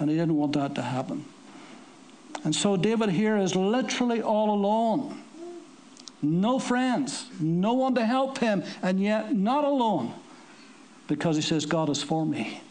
and 0.00 0.10
he 0.10 0.16
didn't 0.16 0.36
want 0.36 0.54
that 0.54 0.74
to 0.74 0.82
happen. 0.82 1.24
And 2.44 2.54
so 2.54 2.76
David 2.76 3.10
here 3.10 3.36
is 3.36 3.54
literally 3.54 4.20
all 4.22 4.50
alone. 4.50 5.22
No 6.22 6.58
friends, 6.58 7.26
no 7.40 7.74
one 7.74 7.94
to 7.94 8.04
help 8.04 8.38
him, 8.38 8.64
and 8.82 9.00
yet 9.00 9.34
not 9.34 9.64
alone 9.64 10.12
because 11.08 11.36
he 11.36 11.42
says, 11.42 11.66
God 11.66 11.88
is 11.88 12.02
for 12.02 12.26
me. 12.26 12.62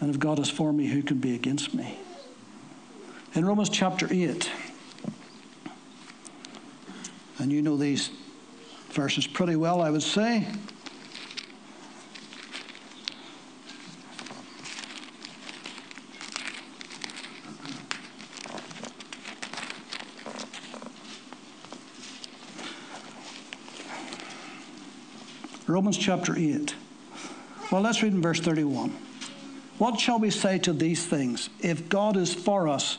And 0.00 0.10
if 0.10 0.18
God 0.18 0.38
is 0.38 0.50
for 0.50 0.72
me, 0.72 0.86
who 0.88 1.02
can 1.02 1.18
be 1.18 1.34
against 1.34 1.74
me? 1.74 1.98
In 3.34 3.44
Romans 3.44 3.68
chapter 3.68 4.08
8, 4.10 4.50
and 7.38 7.52
you 7.52 7.62
know 7.62 7.76
these 7.76 8.10
verses 8.90 9.26
pretty 9.26 9.54
well, 9.54 9.80
I 9.80 9.90
would 9.90 10.02
say. 10.02 10.46
Romans 25.68 25.98
chapter 25.98 26.34
8. 26.36 26.74
Well, 27.70 27.82
let's 27.82 28.02
read 28.02 28.14
in 28.14 28.22
verse 28.22 28.40
31. 28.40 28.90
What 29.76 30.00
shall 30.00 30.18
we 30.18 30.30
say 30.30 30.58
to 30.60 30.72
these 30.72 31.06
things? 31.06 31.50
If 31.60 31.88
God 31.88 32.16
is 32.16 32.34
for 32.34 32.66
us, 32.66 32.98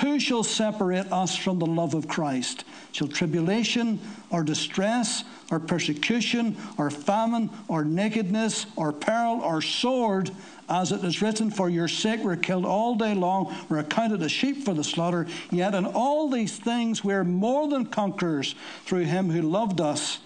Who 0.00 0.20
shall 0.20 0.44
separate 0.44 1.10
us 1.10 1.36
from 1.36 1.58
the 1.58 1.66
love 1.66 1.94
of 1.94 2.06
Christ? 2.06 2.64
Shall 2.92 3.08
tribulation 3.08 3.98
or 4.30 4.44
distress 4.44 5.24
or 5.50 5.58
persecution 5.58 6.56
or 6.76 6.88
famine 6.88 7.50
or 7.66 7.84
nakedness 7.84 8.66
or 8.76 8.92
peril 8.92 9.40
or 9.40 9.60
sword? 9.60 10.30
As 10.68 10.92
it 10.92 11.02
is 11.02 11.20
written, 11.20 11.50
For 11.50 11.68
your 11.68 11.88
sake 11.88 12.20
we're 12.22 12.36
killed 12.36 12.64
all 12.64 12.94
day 12.94 13.14
long, 13.14 13.52
we're 13.68 13.78
accounted 13.78 14.22
as 14.22 14.30
sheep 14.30 14.64
for 14.64 14.72
the 14.72 14.84
slaughter. 14.84 15.26
Yet 15.50 15.74
in 15.74 15.84
all 15.84 16.30
these 16.30 16.56
things 16.56 17.02
we're 17.02 17.24
more 17.24 17.68
than 17.68 17.86
conquerors 17.86 18.54
through 18.84 19.04
him 19.04 19.30
who 19.30 19.42
loved 19.42 19.80
us. 19.80 20.20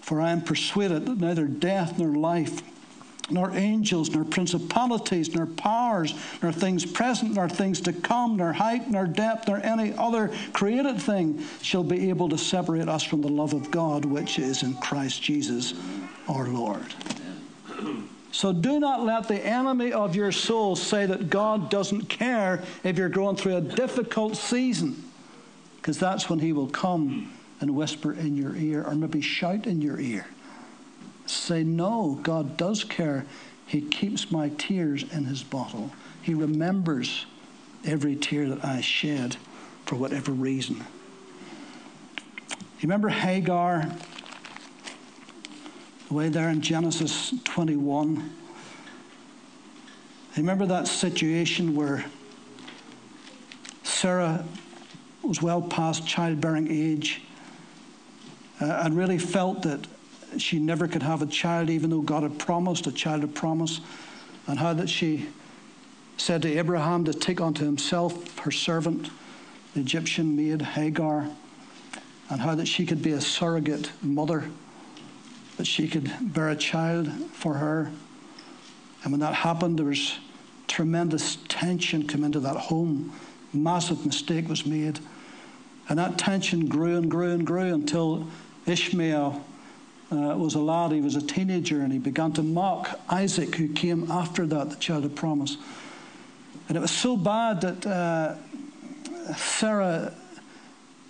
For 0.00 0.20
I 0.20 0.30
am 0.30 0.42
persuaded 0.42 1.06
that 1.06 1.18
neither 1.18 1.46
death 1.46 1.98
nor 1.98 2.14
life 2.14 2.62
nor 3.30 3.50
angels, 3.56 4.10
nor 4.10 4.24
principalities, 4.24 5.34
nor 5.34 5.46
powers, 5.46 6.14
nor 6.42 6.52
things 6.52 6.84
present, 6.84 7.34
nor 7.34 7.48
things 7.48 7.80
to 7.82 7.92
come, 7.92 8.36
nor 8.36 8.52
height, 8.52 8.90
nor 8.90 9.06
depth, 9.06 9.48
nor 9.48 9.58
any 9.58 9.94
other 9.96 10.30
created 10.52 11.00
thing 11.00 11.44
shall 11.62 11.84
be 11.84 12.10
able 12.10 12.28
to 12.28 12.38
separate 12.38 12.88
us 12.88 13.02
from 13.02 13.22
the 13.22 13.28
love 13.28 13.52
of 13.52 13.70
God 13.70 14.04
which 14.04 14.38
is 14.38 14.62
in 14.62 14.74
Christ 14.74 15.22
Jesus 15.22 15.74
our 16.28 16.46
Lord. 16.48 16.94
So 18.32 18.52
do 18.52 18.78
not 18.78 19.02
let 19.04 19.26
the 19.26 19.44
enemy 19.44 19.92
of 19.92 20.14
your 20.14 20.30
soul 20.30 20.76
say 20.76 21.06
that 21.06 21.30
God 21.30 21.68
doesn't 21.68 22.08
care 22.08 22.62
if 22.84 22.96
you're 22.96 23.08
going 23.08 23.36
through 23.36 23.56
a 23.56 23.60
difficult 23.60 24.36
season, 24.36 25.02
because 25.76 25.98
that's 25.98 26.30
when 26.30 26.38
he 26.38 26.52
will 26.52 26.68
come 26.68 27.32
and 27.60 27.74
whisper 27.74 28.12
in 28.12 28.36
your 28.36 28.54
ear 28.56 28.84
or 28.84 28.94
maybe 28.94 29.20
shout 29.20 29.66
in 29.66 29.82
your 29.82 29.98
ear 30.00 30.26
say, 31.30 31.62
No, 31.62 32.18
God 32.22 32.56
does 32.56 32.84
care. 32.84 33.24
He 33.66 33.80
keeps 33.80 34.30
my 34.30 34.48
tears 34.50 35.04
in 35.12 35.24
his 35.24 35.42
bottle. 35.42 35.92
He 36.22 36.34
remembers 36.34 37.26
every 37.84 38.16
tear 38.16 38.48
that 38.48 38.64
I 38.64 38.80
shed 38.80 39.36
for 39.86 39.96
whatever 39.96 40.32
reason. 40.32 40.76
You 42.80 42.88
remember 42.88 43.08
Hagar, 43.08 43.90
way 46.10 46.28
there 46.28 46.48
in 46.48 46.60
Genesis 46.60 47.32
21? 47.44 48.16
You 48.16 48.32
remember 50.36 50.66
that 50.66 50.88
situation 50.88 51.74
where 51.74 52.04
Sarah 53.82 54.44
was 55.22 55.42
well 55.42 55.62
past 55.62 56.06
childbearing 56.06 56.68
age 56.70 57.22
uh, 58.60 58.82
and 58.84 58.96
really 58.96 59.18
felt 59.18 59.62
that 59.62 59.86
she 60.38 60.58
never 60.58 60.86
could 60.88 61.02
have 61.02 61.22
a 61.22 61.26
child, 61.26 61.70
even 61.70 61.90
though 61.90 62.00
God 62.00 62.22
had 62.22 62.38
promised 62.38 62.86
a 62.86 62.92
child 62.92 63.24
of 63.24 63.34
promise, 63.34 63.80
and 64.46 64.58
how 64.58 64.72
that 64.74 64.88
she 64.88 65.28
said 66.16 66.42
to 66.42 66.58
Abraham 66.58 67.04
to 67.04 67.14
take 67.14 67.40
unto 67.40 67.64
himself 67.64 68.38
her 68.40 68.50
servant, 68.50 69.10
the 69.74 69.80
Egyptian 69.80 70.36
maid 70.36 70.62
Hagar, 70.62 71.28
and 72.28 72.40
how 72.40 72.54
that 72.54 72.66
she 72.66 72.86
could 72.86 73.02
be 73.02 73.12
a 73.12 73.20
surrogate 73.20 73.90
mother, 74.02 74.50
that 75.56 75.66
she 75.66 75.88
could 75.88 76.10
bear 76.20 76.50
a 76.50 76.56
child 76.56 77.10
for 77.32 77.54
her. 77.54 77.90
And 79.02 79.12
when 79.12 79.20
that 79.20 79.34
happened, 79.34 79.78
there 79.78 79.86
was 79.86 80.18
tremendous 80.68 81.38
tension 81.48 82.06
come 82.06 82.22
into 82.22 82.40
that 82.40 82.56
home. 82.56 83.12
Massive 83.52 84.06
mistake 84.06 84.48
was 84.48 84.64
made. 84.64 85.00
And 85.88 85.98
that 85.98 86.18
tension 86.18 86.66
grew 86.68 86.96
and 86.96 87.10
grew 87.10 87.32
and 87.32 87.46
grew 87.46 87.74
until 87.74 88.28
Ishmael 88.66 89.44
uh, 90.10 90.36
was 90.36 90.54
a 90.54 90.60
lad, 90.60 90.92
he 90.92 91.00
was 91.00 91.16
a 91.16 91.22
teenager, 91.22 91.82
and 91.82 91.92
he 91.92 91.98
began 91.98 92.32
to 92.32 92.42
mock 92.42 93.00
Isaac, 93.08 93.54
who 93.54 93.68
came 93.68 94.10
after 94.10 94.46
that, 94.46 94.70
the 94.70 94.76
child 94.76 95.04
of 95.04 95.14
promise. 95.14 95.56
And 96.68 96.76
it 96.76 96.80
was 96.80 96.90
so 96.90 97.16
bad 97.16 97.60
that 97.60 97.86
uh, 97.86 98.34
Sarah 99.34 100.12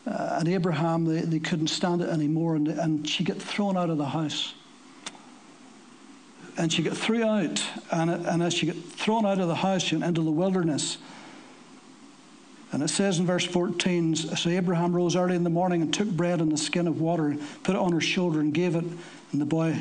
uh, 0.07 0.37
and 0.38 0.49
Abraham, 0.49 1.04
they, 1.04 1.21
they 1.21 1.38
couldn't 1.38 1.69
stand 1.69 2.02
it 2.02 2.09
anymore, 2.09 2.57
and, 2.57 2.69
and 2.69 3.09
she 3.09 3.25
got 3.25 3.37
thrown 3.37 3.76
out 3.76 3.90
of 3.90 3.99
the 3.99 4.07
house. 4.07 4.54
And 6.57 6.73
she 6.73 6.83
got 6.83 6.97
thrown 6.97 7.23
out, 7.23 7.62
and, 7.90 8.11
and 8.11 8.42
as 8.42 8.52
she 8.54 8.66
got 8.66 8.76
thrown 8.76 9.25
out 9.25 9.38
of 9.38 9.49
the 9.49 9.54
house, 9.54 9.83
she 9.83 9.97
went 9.97 10.09
into 10.09 10.23
the 10.23 10.30
wilderness. 10.30 10.99
And 12.73 12.83
it 12.83 12.89
says 12.89 13.19
in 13.19 13.27
verse 13.27 13.45
14 13.45 14.15
So 14.15 14.50
Abraham 14.50 14.95
rose 14.95 15.17
early 15.17 15.35
in 15.35 15.45
the 15.45 15.50
morning 15.50 15.83
and 15.83 15.93
took 15.93 16.09
bread 16.09 16.41
and 16.41 16.53
a 16.53 16.57
skin 16.57 16.87
of 16.87 17.00
water, 17.00 17.37
put 17.65 17.75
it 17.75 17.79
on 17.79 17.93
her 17.93 18.00
shoulder, 18.00 18.41
and 18.41 18.55
gave 18.55 18.77
it, 18.77 18.85
and 19.33 19.41
the 19.41 19.47
boy 19.47 19.77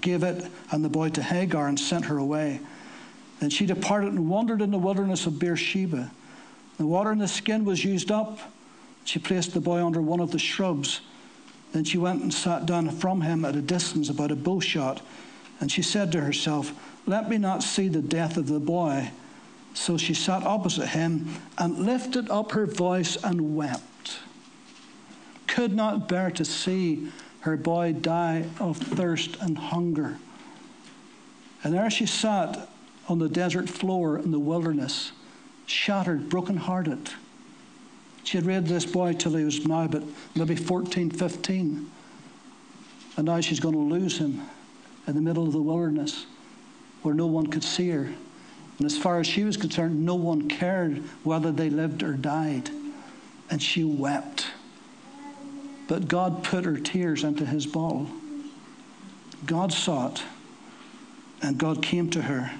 gave 0.00 0.22
it 0.22 0.50
and 0.70 0.84
the 0.84 0.88
boy 0.88 1.08
to 1.10 1.22
Hagar 1.22 1.68
and 1.68 1.78
sent 1.78 2.06
her 2.06 2.18
away. 2.18 2.60
Then 3.40 3.50
she 3.50 3.66
departed 3.66 4.12
and 4.12 4.28
wandered 4.28 4.62
in 4.62 4.70
the 4.70 4.78
wilderness 4.78 5.26
of 5.26 5.38
Beersheba. 5.38 6.10
The 6.78 6.86
water 6.86 7.12
in 7.12 7.18
the 7.18 7.28
skin 7.28 7.64
was 7.64 7.84
used 7.84 8.10
up. 8.10 8.38
She 9.04 9.18
placed 9.18 9.54
the 9.54 9.60
boy 9.60 9.84
under 9.84 10.02
one 10.02 10.20
of 10.20 10.32
the 10.32 10.38
shrubs. 10.38 11.00
Then 11.72 11.84
she 11.84 11.98
went 11.98 12.22
and 12.22 12.32
sat 12.32 12.66
down 12.66 12.90
from 12.90 13.22
him 13.22 13.44
at 13.44 13.56
a 13.56 13.62
distance, 13.62 14.08
about 14.08 14.30
a 14.30 14.36
bow 14.36 14.60
shot. 14.60 15.02
And 15.60 15.70
she 15.70 15.82
said 15.82 16.12
to 16.12 16.20
herself, 16.20 16.72
Let 17.06 17.28
me 17.28 17.38
not 17.38 17.62
see 17.62 17.88
the 17.88 18.02
death 18.02 18.36
of 18.36 18.48
the 18.48 18.60
boy. 18.60 19.10
So 19.76 19.98
she 19.98 20.14
sat 20.14 20.42
opposite 20.42 20.88
him 20.88 21.28
and 21.58 21.78
lifted 21.78 22.30
up 22.30 22.52
her 22.52 22.66
voice 22.66 23.22
and 23.22 23.54
wept. 23.54 24.18
Could 25.46 25.76
not 25.76 26.08
bear 26.08 26.30
to 26.30 26.46
see 26.46 27.12
her 27.40 27.58
boy 27.58 27.92
die 27.92 28.46
of 28.58 28.78
thirst 28.78 29.36
and 29.40 29.56
hunger. 29.56 30.16
And 31.62 31.74
there 31.74 31.90
she 31.90 32.06
sat 32.06 32.68
on 33.06 33.18
the 33.18 33.28
desert 33.28 33.68
floor 33.68 34.18
in 34.18 34.30
the 34.30 34.38
wilderness, 34.38 35.12
shattered, 35.66 36.30
broken-hearted. 36.30 37.10
She 38.24 38.38
had 38.38 38.46
raised 38.46 38.66
this 38.66 38.86
boy 38.86 39.12
till 39.12 39.34
he 39.34 39.44
was 39.44 39.66
now 39.66 39.86
but 39.86 40.02
maybe 40.34 40.56
14, 40.56 41.10
15. 41.10 41.90
And 43.18 43.26
now 43.26 43.40
she's 43.42 43.60
going 43.60 43.74
to 43.74 43.80
lose 43.80 44.16
him 44.18 44.40
in 45.06 45.14
the 45.14 45.22
middle 45.22 45.46
of 45.46 45.52
the 45.52 45.62
wilderness 45.62 46.24
where 47.02 47.14
no 47.14 47.26
one 47.26 47.46
could 47.46 47.62
see 47.62 47.90
her. 47.90 48.08
And 48.78 48.86
as 48.86 48.96
far 48.96 49.20
as 49.20 49.26
she 49.26 49.44
was 49.44 49.56
concerned, 49.56 50.04
no 50.04 50.14
one 50.14 50.48
cared 50.48 50.98
whether 51.24 51.50
they 51.50 51.70
lived 51.70 52.02
or 52.02 52.12
died. 52.12 52.70
And 53.48 53.62
she 53.62 53.84
wept. 53.84 54.48
But 55.88 56.08
God 56.08 56.42
put 56.42 56.64
her 56.64 56.76
tears 56.76 57.24
into 57.24 57.46
his 57.46 57.64
bottle. 57.64 58.08
God 59.44 59.72
saw 59.72 60.08
it, 60.08 60.22
and 61.40 61.56
God 61.56 61.82
came 61.82 62.10
to 62.10 62.22
her. 62.22 62.50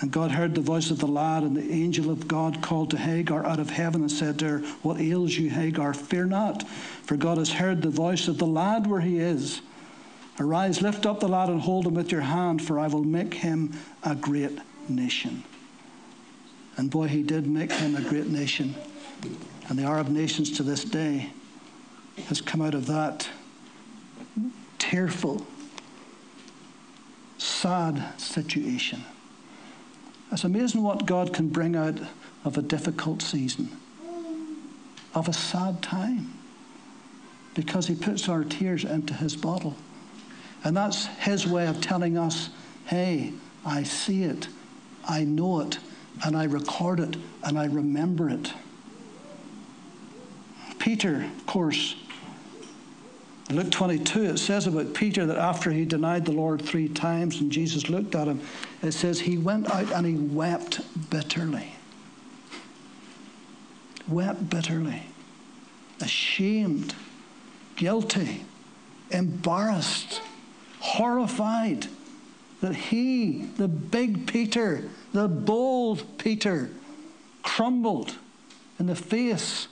And 0.00 0.10
God 0.10 0.32
heard 0.32 0.56
the 0.56 0.60
voice 0.60 0.90
of 0.90 0.98
the 0.98 1.06
lad, 1.06 1.44
and 1.44 1.56
the 1.56 1.70
angel 1.72 2.10
of 2.10 2.26
God 2.26 2.60
called 2.60 2.90
to 2.90 2.98
Hagar 2.98 3.46
out 3.46 3.60
of 3.60 3.70
heaven 3.70 4.00
and 4.00 4.10
said 4.10 4.40
to 4.40 4.48
her, 4.48 4.58
What 4.82 5.00
ails 5.00 5.34
you, 5.34 5.48
Hagar? 5.48 5.94
Fear 5.94 6.26
not, 6.26 6.68
for 6.68 7.16
God 7.16 7.38
has 7.38 7.52
heard 7.52 7.82
the 7.82 7.90
voice 7.90 8.26
of 8.26 8.38
the 8.38 8.46
lad 8.46 8.88
where 8.88 9.00
he 9.00 9.18
is. 9.18 9.60
Arise, 10.40 10.82
lift 10.82 11.06
up 11.06 11.20
the 11.20 11.28
lad 11.28 11.50
and 11.50 11.60
hold 11.60 11.86
him 11.86 11.94
with 11.94 12.10
your 12.10 12.22
hand, 12.22 12.62
for 12.62 12.80
I 12.80 12.88
will 12.88 13.04
make 13.04 13.34
him 13.34 13.78
a 14.02 14.16
great 14.16 14.58
nation. 14.88 15.44
And 16.76 16.90
boy, 16.90 17.08
he 17.08 17.22
did 17.22 17.46
make 17.46 17.72
him 17.72 17.96
a 17.96 18.00
great 18.00 18.28
nation. 18.28 18.74
And 19.68 19.78
the 19.78 19.84
Arab 19.84 20.08
nations 20.08 20.50
to 20.52 20.62
this 20.62 20.84
day 20.84 21.30
has 22.26 22.40
come 22.40 22.60
out 22.60 22.74
of 22.74 22.86
that 22.86 23.28
tearful, 24.78 25.46
sad 27.38 28.18
situation. 28.18 29.04
It's 30.30 30.44
amazing 30.44 30.82
what 30.82 31.06
God 31.06 31.32
can 31.32 31.48
bring 31.48 31.76
out 31.76 32.00
of 32.44 32.56
a 32.56 32.62
difficult 32.62 33.22
season, 33.22 33.70
of 35.14 35.28
a 35.28 35.32
sad 35.32 35.82
time. 35.82 36.38
Because 37.54 37.86
he 37.86 37.94
puts 37.94 38.30
our 38.30 38.44
tears 38.44 38.82
into 38.82 39.12
his 39.12 39.36
bottle. 39.36 39.76
And 40.64 40.76
that's 40.76 41.06
his 41.06 41.46
way 41.46 41.66
of 41.66 41.82
telling 41.82 42.16
us, 42.16 42.48
hey, 42.86 43.34
I 43.64 43.82
see 43.82 44.24
it, 44.24 44.48
I 45.08 45.24
know 45.24 45.60
it, 45.60 45.78
and 46.24 46.36
I 46.36 46.44
record 46.44 47.00
it, 47.00 47.16
and 47.42 47.58
I 47.58 47.66
remember 47.66 48.28
it. 48.28 48.52
Peter, 50.78 51.24
of 51.24 51.46
course, 51.46 51.96
Luke 53.50 53.70
22, 53.70 54.24
it 54.24 54.38
says 54.38 54.66
about 54.66 54.94
Peter 54.94 55.26
that 55.26 55.36
after 55.36 55.70
he 55.70 55.84
denied 55.84 56.24
the 56.24 56.32
Lord 56.32 56.62
three 56.62 56.88
times 56.88 57.40
and 57.40 57.52
Jesus 57.52 57.90
looked 57.90 58.14
at 58.14 58.26
him, 58.26 58.40
it 58.82 58.92
says 58.92 59.20
he 59.20 59.36
went 59.36 59.70
out 59.70 59.92
and 59.92 60.06
he 60.06 60.14
wept 60.14 60.80
bitterly. 61.10 61.74
Wept 64.08 64.48
bitterly. 64.48 65.02
Ashamed, 66.00 66.94
guilty, 67.76 68.44
embarrassed, 69.10 70.22
horrified 70.80 71.88
that 72.62 72.76
he, 72.76 73.42
the 73.56 73.66
big 73.66 74.28
Peter, 74.28 74.84
the 75.12 75.26
bold 75.26 76.16
Peter, 76.16 76.70
crumbled 77.42 78.14
in 78.78 78.86
the 78.86 78.94
face 78.94 79.66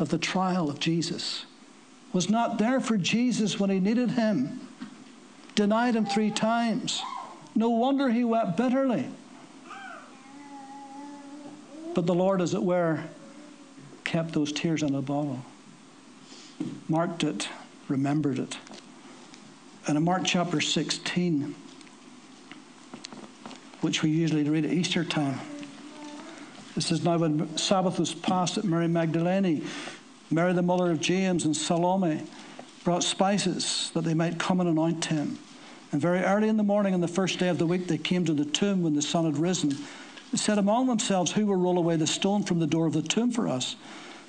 of 0.00 0.08
the 0.08 0.18
trial 0.18 0.68
of 0.68 0.80
Jesus 0.80 1.46
was 2.12 2.28
not 2.28 2.58
there 2.58 2.80
for 2.80 2.96
Jesus 2.96 3.60
when 3.60 3.70
he 3.70 3.78
needed 3.78 4.10
him, 4.12 4.66
denied 5.54 5.94
him 5.94 6.06
three 6.06 6.32
times. 6.32 7.02
No 7.54 7.70
wonder 7.70 8.10
he 8.10 8.24
wept 8.24 8.56
bitterly. 8.56 9.06
But 11.94 12.06
the 12.06 12.14
Lord, 12.14 12.40
as 12.40 12.52
it 12.52 12.62
were, 12.62 13.04
kept 14.02 14.32
those 14.32 14.50
tears 14.50 14.82
in 14.82 14.92
a 14.92 15.02
bottle, 15.02 15.44
marked 16.88 17.22
it, 17.22 17.48
remembered 17.86 18.40
it. 18.40 18.56
And 19.86 19.96
in 19.96 20.02
Mark 20.02 20.22
chapter 20.24 20.60
16, 20.60 21.54
which 23.80 24.02
we 24.02 24.10
usually 24.10 24.44
read 24.44 24.64
at 24.64 24.72
Easter 24.72 25.04
time, 25.04 25.38
it 26.76 26.82
says, 26.82 27.04
Now 27.04 27.18
when 27.18 27.56
Sabbath 27.56 27.98
was 27.98 28.14
past 28.14 28.58
at 28.58 28.64
Mary 28.64 28.88
Magdalene, 28.88 29.66
Mary, 30.30 30.52
the 30.52 30.62
mother 30.62 30.90
of 30.90 31.00
James, 31.00 31.44
and 31.44 31.56
Salome 31.56 32.22
brought 32.84 33.02
spices 33.02 33.90
that 33.94 34.04
they 34.04 34.14
might 34.14 34.38
come 34.38 34.60
and 34.60 34.68
anoint 34.68 35.06
him. 35.06 35.38
And 35.90 36.00
very 36.00 36.20
early 36.20 36.48
in 36.48 36.56
the 36.56 36.62
morning, 36.62 36.92
on 36.92 37.00
the 37.00 37.08
first 37.08 37.38
day 37.38 37.48
of 37.48 37.58
the 37.58 37.66
week, 37.66 37.86
they 37.86 37.98
came 37.98 38.24
to 38.26 38.34
the 38.34 38.44
tomb 38.44 38.82
when 38.82 38.94
the 38.94 39.02
sun 39.02 39.24
had 39.24 39.38
risen. 39.38 39.70
They 40.30 40.36
said 40.36 40.58
among 40.58 40.86
themselves, 40.86 41.32
Who 41.32 41.46
will 41.46 41.56
roll 41.56 41.78
away 41.78 41.96
the 41.96 42.06
stone 42.06 42.42
from 42.42 42.58
the 42.58 42.66
door 42.66 42.86
of 42.86 42.92
the 42.92 43.02
tomb 43.02 43.30
for 43.30 43.48
us? 43.48 43.76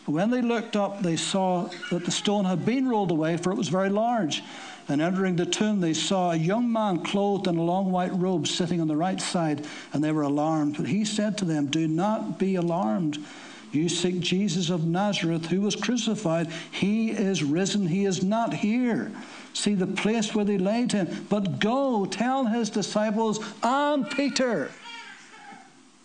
But 0.05 0.13
when 0.13 0.31
they 0.31 0.41
looked 0.41 0.75
up, 0.75 1.01
they 1.01 1.17
saw 1.17 1.69
that 1.91 2.05
the 2.05 2.11
stone 2.11 2.45
had 2.45 2.65
been 2.65 2.87
rolled 2.87 3.11
away, 3.11 3.35
for 3.35 3.51
it 3.51 3.55
was 3.55 3.67
very 3.67 3.89
large. 3.89 4.41
And 4.89 5.03
entering 5.03 5.35
the 5.35 5.45
tomb, 5.45 5.81
they 5.81 5.93
saw 5.93 6.31
a 6.31 6.35
young 6.35 6.71
man 6.71 7.03
clothed 7.03 7.47
in 7.47 7.57
a 7.57 7.63
long 7.63 7.91
white 7.91 8.13
robe 8.13 8.47
sitting 8.47 8.81
on 8.81 8.87
the 8.87 8.97
right 8.97 9.21
side, 9.21 9.65
and 9.93 10.03
they 10.03 10.11
were 10.11 10.23
alarmed. 10.23 10.77
But 10.77 10.87
he 10.87 11.05
said 11.05 11.37
to 11.37 11.45
them, 11.45 11.67
Do 11.67 11.87
not 11.87 12.39
be 12.39 12.55
alarmed. 12.55 13.23
You 13.71 13.87
seek 13.87 14.19
Jesus 14.19 14.71
of 14.71 14.87
Nazareth 14.87 15.45
who 15.45 15.61
was 15.61 15.75
crucified. 15.75 16.51
He 16.71 17.11
is 17.11 17.43
risen. 17.43 17.85
He 17.87 18.05
is 18.05 18.23
not 18.23 18.51
here. 18.51 19.11
See 19.53 19.75
the 19.75 19.85
place 19.85 20.33
where 20.33 20.45
they 20.45 20.57
laid 20.57 20.91
him. 20.91 21.27
But 21.29 21.59
go 21.59 22.07
tell 22.07 22.45
his 22.45 22.71
disciples 22.71 23.39
and 23.61 24.09
Peter. 24.09 24.71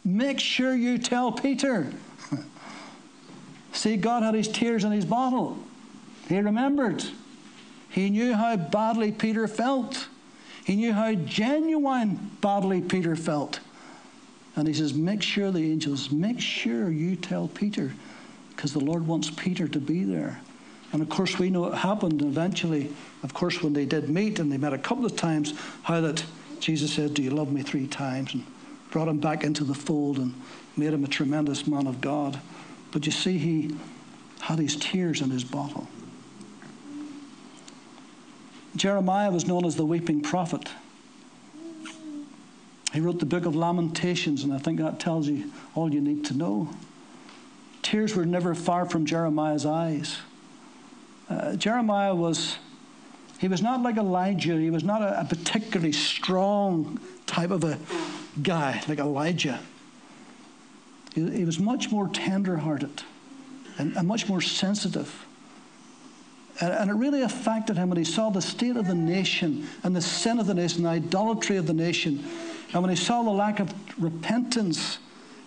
Make 0.04 0.40
sure 0.40 0.74
you 0.74 0.98
tell 0.98 1.32
Peter. 1.32 1.90
See, 3.72 3.96
God 3.96 4.22
had 4.22 4.34
his 4.34 4.48
tears 4.48 4.84
in 4.84 4.92
his 4.92 5.06
bottle. 5.06 5.56
He 6.28 6.38
remembered. 6.38 7.02
He 7.94 8.10
knew 8.10 8.34
how 8.34 8.56
badly 8.56 9.12
Peter 9.12 9.47
felt. 9.47 10.08
He 10.64 10.75
knew 10.75 10.92
how 10.92 11.14
genuine 11.14 12.32
badly 12.40 12.80
Peter 12.80 13.14
felt. 13.14 13.60
And 14.56 14.66
he 14.66 14.75
says, 14.75 14.92
Make 14.92 15.23
sure 15.23 15.52
the 15.52 15.62
angels, 15.62 16.10
make 16.10 16.40
sure 16.40 16.90
you 16.90 17.14
tell 17.14 17.47
Peter, 17.47 17.92
because 18.49 18.73
the 18.73 18.80
Lord 18.80 19.06
wants 19.06 19.30
Peter 19.30 19.69
to 19.69 19.78
be 19.78 20.02
there. 20.02 20.40
And 20.92 21.02
of 21.02 21.08
course, 21.08 21.38
we 21.38 21.50
know 21.50 21.66
it 21.66 21.75
happened 21.75 22.21
eventually. 22.21 22.92
Of 23.23 23.32
course, 23.32 23.62
when 23.62 23.75
they 23.75 23.86
did 23.86 24.08
meet 24.08 24.40
and 24.40 24.50
they 24.50 24.58
met 24.58 24.73
a 24.73 24.78
couple 24.78 25.06
of 25.06 25.14
times, 25.14 25.54
how 25.84 26.00
that 26.00 26.25
Jesus 26.58 26.92
said, 26.95 27.14
Do 27.14 27.23
you 27.23 27.30
love 27.30 27.52
me 27.52 27.62
three 27.62 27.86
times? 27.86 28.34
And 28.34 28.45
brought 28.90 29.06
him 29.06 29.21
back 29.21 29.45
into 29.45 29.62
the 29.62 29.73
fold 29.73 30.19
and 30.19 30.34
made 30.76 30.92
him 30.92 31.04
a 31.04 31.08
tremendous 31.08 31.69
man 31.69 31.86
of 31.86 32.00
God. 32.00 32.40
But 32.90 33.06
you 33.06 33.12
see, 33.12 33.38
he 33.38 33.76
had 34.40 34.58
his 34.58 34.75
tears 34.75 35.21
in 35.21 35.30
his 35.30 35.45
bottle. 35.45 35.86
Jeremiah 38.76 39.30
was 39.30 39.47
known 39.47 39.65
as 39.65 39.76
the 39.76 39.84
weeping 39.84 40.21
prophet. 40.21 40.69
He 42.93 43.00
wrote 43.00 43.19
the 43.19 43.26
book 43.26 43.45
of 43.45 43.56
Lamentations, 43.56 44.45
and 44.45 44.52
I 44.52 44.58
think 44.58 44.78
that 44.78 45.00
tells 45.00 45.26
you 45.26 45.50
all 45.75 45.93
you 45.93 46.00
need 46.00 46.25
to 46.26 46.34
know. 46.34 46.69
Tears 47.82 48.15
were 48.15 48.25
never 48.25 48.54
far 48.54 48.87
from 48.87 49.04
Jeremiah's 49.04 49.67
eyes. 49.67 50.19
Uh, 51.28 51.56
Jeremiah 51.56 52.15
was, 52.15 52.56
he 53.39 53.49
was 53.49 53.63
not 53.63 53.82
like 53.82 53.97
Elijah. 53.97 54.56
He 54.58 54.71
was 54.71 54.84
not 54.84 55.02
a, 55.02 55.21
a 55.21 55.25
particularly 55.25 55.93
strong 55.93 57.00
type 57.26 57.50
of 57.50 57.65
a 57.65 57.78
guy 58.43 58.82
like 58.89 58.99
Elijah. 58.99 59.60
He, 61.15 61.39
he 61.39 61.45
was 61.45 61.58
much 61.58 61.91
more 61.91 62.08
tender 62.08 62.58
hearted 62.58 63.02
and, 63.78 63.97
and, 63.97 64.06
much 64.06 64.28
more 64.28 64.41
sensitive. 64.41 65.26
And, 66.60 66.90
it 66.90 66.95
really 66.95 67.23
affected 67.23 67.76
him 67.76 67.88
when 67.88 67.99
he 67.99 68.04
saw 68.04 68.30
the 68.30 68.40
state 68.40 68.76
of 68.76 68.86
the 68.86 68.95
nation 68.95 69.67
and 69.82 69.95
the 69.95 70.00
sin 70.00 70.38
of 70.38 70.47
the 70.47 70.54
nation, 70.54 70.84
the 70.84 70.90
idolatry 70.90 71.56
of 71.56 71.67
the 71.67 71.75
nation 71.75 72.25
and 72.75 72.82
when 72.82 72.90
he 72.90 72.97
saw 72.97 73.23
the 73.23 73.30
lack 73.30 73.60
of 73.60 73.73
repentance, 74.02 74.99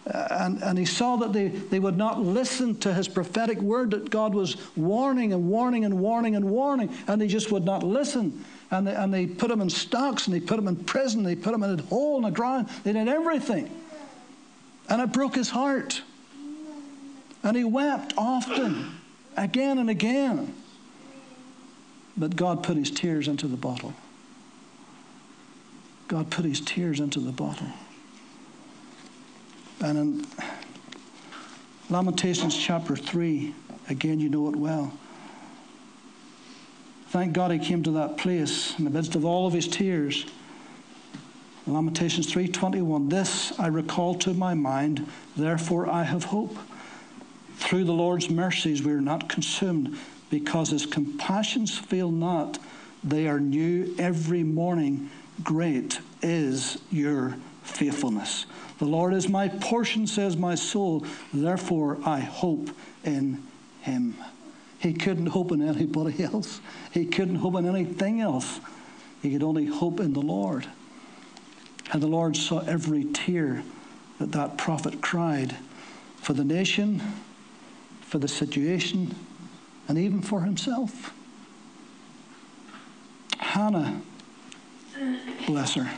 uh, 0.10 0.28
and, 0.32 0.64
and 0.64 0.80
he 0.80 0.86
saw 0.86 1.18
that 1.18 1.34
they, 1.34 1.50
they 1.50 1.80
would 1.80 1.98
not 1.98 2.22
listen 2.22 2.78
to 2.80 2.94
his 2.94 3.10
prophetic 3.10 3.60
word, 3.60 3.92
that 3.92 4.10
God 4.10 4.34
was 4.34 4.56
warning 4.78 5.34
and 5.34 5.50
warning 5.50 5.84
and 5.84 6.00
warning 6.00 6.38
and 6.38 6.46
warning, 6.46 6.90
and 7.06 7.20
they 7.20 7.28
just 7.28 7.52
would 7.52 7.66
not 7.66 7.84
listen. 7.84 8.46
And 8.72 8.88
they, 8.88 8.96
and 8.96 9.14
they 9.14 9.28
put 9.28 9.52
him 9.52 9.60
in 9.60 9.70
stocks, 9.70 10.26
and 10.26 10.34
they 10.34 10.40
put 10.40 10.58
him 10.58 10.70
in 10.70 10.78
prison, 10.78 11.24
they 11.24 11.36
put 11.36 11.54
him 11.54 11.64
in 11.64 11.78
a 11.78 11.84
hole 11.84 12.16
in 12.16 12.24
the 12.24 12.32
ground, 12.32 12.70
they 12.86 12.94
did 12.94 13.10
everything. 13.10 13.70
And 14.88 15.02
it 15.02 15.12
broke 15.12 15.36
his 15.36 15.50
heart. 15.50 16.02
And 17.44 17.58
he 17.58 17.66
wept 17.66 18.14
often, 18.18 18.90
again 19.36 19.80
and 19.80 19.90
again. 19.90 20.56
But 22.18 22.36
God 22.36 22.64
put 22.64 22.78
his 22.78 22.90
tears 22.90 23.28
into 23.28 23.48
the 23.48 23.58
bottle. 23.58 23.94
God 26.08 26.30
put 26.32 26.46
his 26.46 26.62
tears 26.62 27.00
into 27.00 27.20
the 27.20 27.32
bottle. 27.32 27.68
And 29.82 29.98
in 29.98 30.28
Lamentations 31.90 32.58
chapter 32.58 32.96
3, 32.96 33.54
again, 33.90 34.20
you 34.20 34.30
know 34.30 34.50
it 34.50 34.56
well. 34.56 34.94
Thank 37.10 37.34
God 37.34 37.52
he 37.52 37.60
came 37.60 37.84
to 37.84 37.92
that 37.92 38.18
place 38.18 38.78
in 38.78 38.86
the 38.86 38.90
midst 38.90 39.16
of 39.16 39.24
all 39.24 39.48
of 39.48 39.54
his 39.54 39.68
tears. 39.68 40.26
Lamentations 41.66 42.32
3:21 42.32 43.10
This 43.10 43.58
I 43.60 43.68
recall 43.68 44.16
to 44.16 44.34
my 44.34 44.54
mind 44.54 45.06
therefore 45.36 45.90
I 45.90 46.04
have 46.04 46.26
hope 46.26 46.58
through 47.58 47.84
the 47.84 47.94
Lord's 47.94 48.30
mercies 48.30 48.84
we 48.84 48.92
are 48.94 49.02
not 49.02 49.28
consumed 49.28 49.98
because 50.30 50.70
his 50.70 50.86
compassions 50.86 51.78
fail 51.78 52.12
not 52.12 52.60
they 53.04 53.28
are 53.28 53.40
new 53.40 53.96
every 53.98 54.44
morning 54.44 55.10
Great 55.44 56.00
is 56.22 56.80
your 56.92 57.38
faithfulness. 57.64 58.46
The 58.80 58.86
Lord 58.86 59.14
is 59.14 59.30
my 59.30 59.48
portion, 59.48 60.08
says 60.08 60.36
my 60.36 60.56
soul. 60.56 61.06
Therefore, 61.34 62.00
I 62.04 62.20
hope 62.20 62.70
in 63.04 63.44
him. 63.82 64.16
He 64.80 64.94
couldn't 64.94 65.28
hope 65.28 65.52
in 65.52 65.62
anybody 65.62 66.24
else, 66.24 66.60
he 66.92 67.06
couldn't 67.06 67.36
hope 67.36 67.56
in 67.56 67.68
anything 67.68 68.22
else. 68.22 68.60
He 69.22 69.32
could 69.32 69.44
only 69.44 69.66
hope 69.66 70.00
in 70.00 70.14
the 70.14 70.22
Lord. 70.22 70.68
And 71.92 72.02
the 72.02 72.08
Lord 72.08 72.36
saw 72.36 72.60
every 72.60 73.06
tear 73.06 73.64
that 74.20 74.32
that 74.34 74.58
prophet 74.58 75.02
cried 75.02 75.56
for 76.18 76.34
the 76.34 76.44
nation, 76.44 77.02
for 78.02 78.20
the 78.20 78.28
situation, 78.28 79.16
and 79.88 79.98
even 79.98 80.22
for 80.22 80.42
himself. 80.42 81.14
Hannah 83.38 84.02
Bless 85.48 85.76
her. 85.76 85.90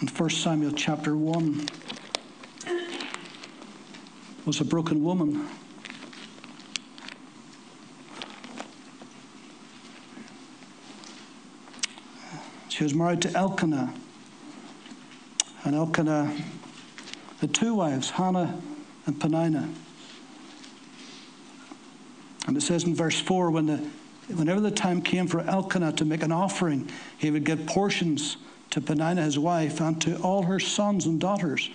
In 0.00 0.08
1 0.08 0.30
Samuel 0.30 0.72
chapter 0.72 1.16
1 1.16 1.66
was 4.46 4.60
a 4.60 4.64
broken 4.64 5.02
woman. 5.02 5.46
She 12.68 12.84
was 12.84 12.94
married 12.94 13.20
to 13.22 13.36
Elkanah. 13.36 13.92
And 15.64 15.74
Elkanah 15.74 16.32
had 17.40 17.52
two 17.52 17.74
wives, 17.74 18.10
Hannah 18.10 18.60
and 19.04 19.20
Peninnah. 19.20 19.68
It 22.58 22.62
says 22.62 22.82
in 22.82 22.92
verse 22.92 23.20
4 23.20 23.52
when 23.52 23.66
the 23.66 23.76
whenever 24.34 24.58
the 24.58 24.72
time 24.72 25.00
came 25.00 25.28
for 25.28 25.40
Elkanah 25.42 25.92
to 25.92 26.04
make 26.04 26.24
an 26.24 26.32
offering, 26.32 26.90
he 27.16 27.30
would 27.30 27.44
give 27.44 27.66
portions 27.66 28.36
to 28.70 28.80
Peninnah 28.80 29.22
his 29.22 29.38
wife 29.38 29.80
and 29.80 30.00
to 30.02 30.16
all 30.22 30.42
her 30.42 30.58
sons 30.58 31.06
and 31.06 31.20
daughters. 31.20 31.70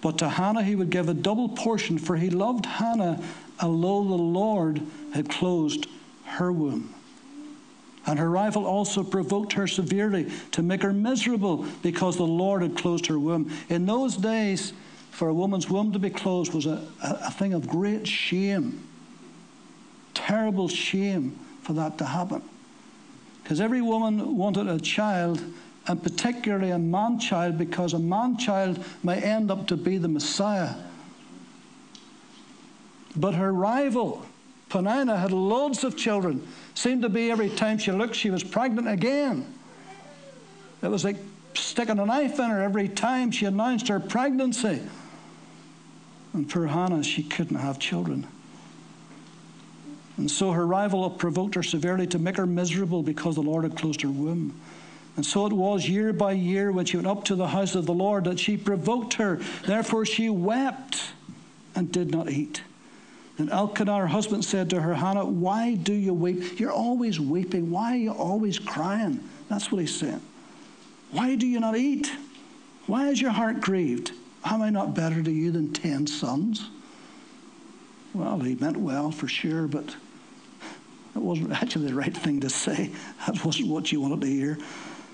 But 0.00 0.16
to 0.18 0.30
Hannah 0.30 0.62
he 0.62 0.76
would 0.76 0.88
give 0.88 1.10
a 1.10 1.14
double 1.14 1.50
portion, 1.50 1.98
for 1.98 2.16
he 2.16 2.30
loved 2.30 2.64
Hannah, 2.64 3.22
although 3.60 4.02
the 4.02 4.22
Lord 4.22 4.80
had 5.12 5.28
closed 5.28 5.88
her 6.24 6.50
womb. 6.50 6.94
And 8.06 8.18
her 8.18 8.30
rival 8.30 8.64
also 8.64 9.04
provoked 9.04 9.52
her 9.52 9.66
severely 9.66 10.32
to 10.52 10.62
make 10.62 10.80
her 10.80 10.94
miserable 10.94 11.66
because 11.82 12.16
the 12.16 12.22
Lord 12.22 12.62
had 12.62 12.78
closed 12.78 13.06
her 13.06 13.18
womb. 13.18 13.52
In 13.68 13.84
those 13.84 14.16
days, 14.16 14.72
for 15.10 15.28
a 15.28 15.34
woman's 15.34 15.68
womb 15.68 15.92
to 15.92 15.98
be 15.98 16.08
closed 16.08 16.54
was 16.54 16.64
a, 16.64 16.82
a, 17.02 17.18
a 17.26 17.30
thing 17.30 17.52
of 17.52 17.68
great 17.68 18.08
shame, 18.08 18.88
terrible 20.14 20.68
shame 20.68 21.38
for 21.62 21.72
that 21.74 21.98
to 21.98 22.04
happen. 22.04 22.42
Because 23.42 23.60
every 23.60 23.82
woman 23.82 24.36
wanted 24.36 24.68
a 24.68 24.80
child, 24.80 25.42
and 25.86 26.02
particularly 26.02 26.70
a 26.70 26.78
man 26.78 27.18
child, 27.18 27.58
because 27.58 27.92
a 27.92 27.98
man 27.98 28.38
child 28.38 28.82
may 29.02 29.20
end 29.20 29.50
up 29.50 29.66
to 29.66 29.76
be 29.76 29.98
the 29.98 30.08
Messiah. 30.08 30.74
But 33.16 33.34
her 33.34 33.52
rival, 33.52 34.24
Peninnah, 34.70 35.18
had 35.18 35.30
loads 35.30 35.84
of 35.84 35.96
children. 35.96 36.46
Seemed 36.74 37.02
to 37.02 37.08
be 37.08 37.30
every 37.30 37.50
time 37.50 37.78
she 37.78 37.92
looked, 37.92 38.14
she 38.14 38.30
was 38.30 38.42
pregnant 38.42 38.88
again. 38.88 39.46
It 40.82 40.88
was 40.88 41.04
like 41.04 41.16
sticking 41.54 41.98
a 41.98 42.06
knife 42.06 42.38
in 42.38 42.50
her 42.50 42.62
every 42.62 42.88
time 42.88 43.30
she 43.30 43.46
announced 43.46 43.88
her 43.88 44.00
pregnancy. 44.00 44.80
And 46.32 46.50
for 46.50 46.66
Hannah, 46.66 47.04
she 47.04 47.22
couldn't 47.22 47.56
have 47.56 47.78
children. 47.78 48.26
And 50.16 50.30
so 50.30 50.52
her 50.52 50.66
rival 50.66 51.10
provoked 51.10 51.56
her 51.56 51.62
severely 51.62 52.06
to 52.08 52.18
make 52.18 52.36
her 52.36 52.46
miserable 52.46 53.02
because 53.02 53.34
the 53.34 53.42
Lord 53.42 53.64
had 53.64 53.76
closed 53.76 54.02
her 54.02 54.08
womb. 54.08 54.60
And 55.16 55.24
so 55.24 55.46
it 55.46 55.52
was 55.52 55.88
year 55.88 56.12
by 56.12 56.32
year 56.32 56.72
when 56.72 56.86
she 56.86 56.96
went 56.96 57.06
up 57.06 57.24
to 57.24 57.34
the 57.34 57.48
house 57.48 57.74
of 57.74 57.86
the 57.86 57.94
Lord 57.94 58.24
that 58.24 58.38
she 58.38 58.56
provoked 58.56 59.14
her. 59.14 59.40
Therefore 59.66 60.04
she 60.04 60.28
wept 60.28 61.12
and 61.74 61.90
did 61.90 62.10
not 62.10 62.30
eat. 62.30 62.62
And 63.38 63.50
Elkanah, 63.50 63.98
her 63.98 64.06
husband, 64.06 64.44
said 64.44 64.70
to 64.70 64.80
her, 64.80 64.94
Hannah, 64.94 65.24
why 65.24 65.74
do 65.74 65.92
you 65.92 66.14
weep? 66.14 66.60
You're 66.60 66.70
always 66.70 67.18
weeping. 67.18 67.70
Why 67.70 67.94
are 67.94 67.98
you 67.98 68.12
always 68.12 68.60
crying? 68.60 69.28
That's 69.48 69.72
what 69.72 69.80
he 69.80 69.86
said. 69.88 70.20
Why 71.10 71.34
do 71.34 71.46
you 71.46 71.58
not 71.58 71.76
eat? 71.76 72.12
Why 72.86 73.08
is 73.08 73.20
your 73.20 73.32
heart 73.32 73.60
grieved? 73.60 74.12
Am 74.44 74.62
I 74.62 74.70
not 74.70 74.94
better 74.94 75.22
to 75.22 75.30
you 75.30 75.50
than 75.50 75.72
ten 75.72 76.06
sons? 76.06 76.68
Well, 78.12 78.38
he 78.40 78.54
meant 78.54 78.76
well 78.76 79.10
for 79.10 79.26
sure, 79.26 79.66
but 79.66 79.96
that 81.14 81.20
wasn't 81.20 81.52
actually 81.62 81.86
the 81.86 81.94
right 81.94 82.16
thing 82.16 82.40
to 82.40 82.50
say. 82.50 82.90
That 83.26 83.44
wasn't 83.44 83.68
what 83.68 83.90
you 83.90 84.00
wanted 84.00 84.20
to 84.22 84.26
hear. 84.26 84.58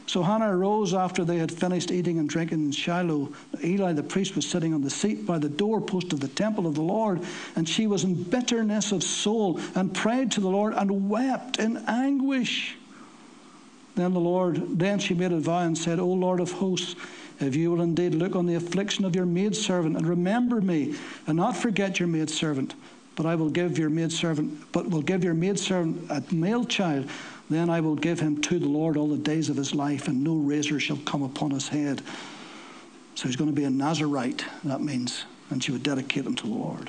So 0.07 0.25
Hannah 0.25 0.57
arose 0.57 0.93
after 0.93 1.25
they 1.25 1.39
had 1.39 1.53
finished 1.53 1.93
eating 1.93 2.19
and 2.19 2.29
drinking 2.29 2.65
in 2.65 2.73
Shiloh. 2.73 3.33
Eli 3.63 3.93
the 3.93 4.03
priest 4.03 4.35
was 4.35 4.45
sitting 4.45 4.75
on 4.75 4.83
the 4.83 4.91
seat 4.91 5.25
by 5.25 5.39
the 5.39 5.49
doorpost 5.49 6.13
of 6.13 6.19
the 6.19 6.27
temple 6.27 6.67
of 6.67 6.75
the 6.75 6.83
Lord, 6.83 7.23
and 7.55 7.69
she 7.69 7.87
was 7.87 8.03
in 8.03 8.21
bitterness 8.25 8.91
of 8.91 9.05
soul 9.05 9.61
and 9.77 9.95
prayed 9.95 10.33
to 10.33 10.41
the 10.41 10.49
Lord 10.49 10.75
and 10.75 11.09
wept 11.09 11.61
in 11.61 11.77
anguish. 11.87 12.77
Then 13.95 14.13
the 14.13 14.19
Lord, 14.19 14.81
then 14.81 14.99
she 14.99 15.15
made 15.15 15.31
a 15.31 15.39
vow 15.39 15.61
and 15.61 15.79
said, 15.79 16.01
O 16.01 16.09
Lord 16.09 16.41
of 16.41 16.51
hosts, 16.53 16.97
if 17.39 17.55
you 17.55 17.71
will 17.71 17.81
indeed 17.81 18.15
look 18.17 18.35
on 18.35 18.47
the 18.47 18.57
affliction 18.57 19.05
of 19.05 19.15
your 19.15 19.27
maidservant 19.27 19.97
and 19.97 20.07
remember 20.07 20.61
me, 20.61 20.97
and 21.29 21.37
not 21.37 21.57
forget 21.57 22.01
your 22.01 22.09
maidservant, 22.09 22.75
but 23.21 23.29
I 23.29 23.35
will 23.35 23.51
give 23.51 23.77
your 23.77 23.91
maidservant, 23.91 24.73
but 24.73 24.89
will 24.89 25.03
give 25.03 25.23
your 25.23 25.35
maidservant 25.35 26.11
a 26.11 26.25
male 26.35 26.65
child, 26.65 27.07
then 27.51 27.69
I 27.69 27.83
will 27.83 27.95
give 27.95 28.19
him 28.19 28.41
to 28.41 28.59
the 28.59 28.67
Lord 28.67 28.97
all 28.97 29.09
the 29.09 29.19
days 29.19 29.51
of 29.51 29.59
his 29.59 29.75
life, 29.75 30.09
and 30.09 30.25
no 30.25 30.37
razor 30.37 30.81
shall 30.81 30.97
come 31.05 31.23
upon 31.23 31.51
his 31.51 31.69
head. 31.69 32.01
So 33.17 33.29
he's 33.29 33.37
going 33.37 33.51
to 33.51 33.55
be 33.55 33.65
a 33.65 33.71
Nazarite, 33.71 34.47
that 34.65 34.81
means, 34.81 35.27
and 35.51 35.63
she 35.63 35.71
would 35.71 35.83
dedicate 35.83 36.25
him 36.25 36.35
to 36.37 36.47
the 36.47 36.55
Lord. 36.55 36.89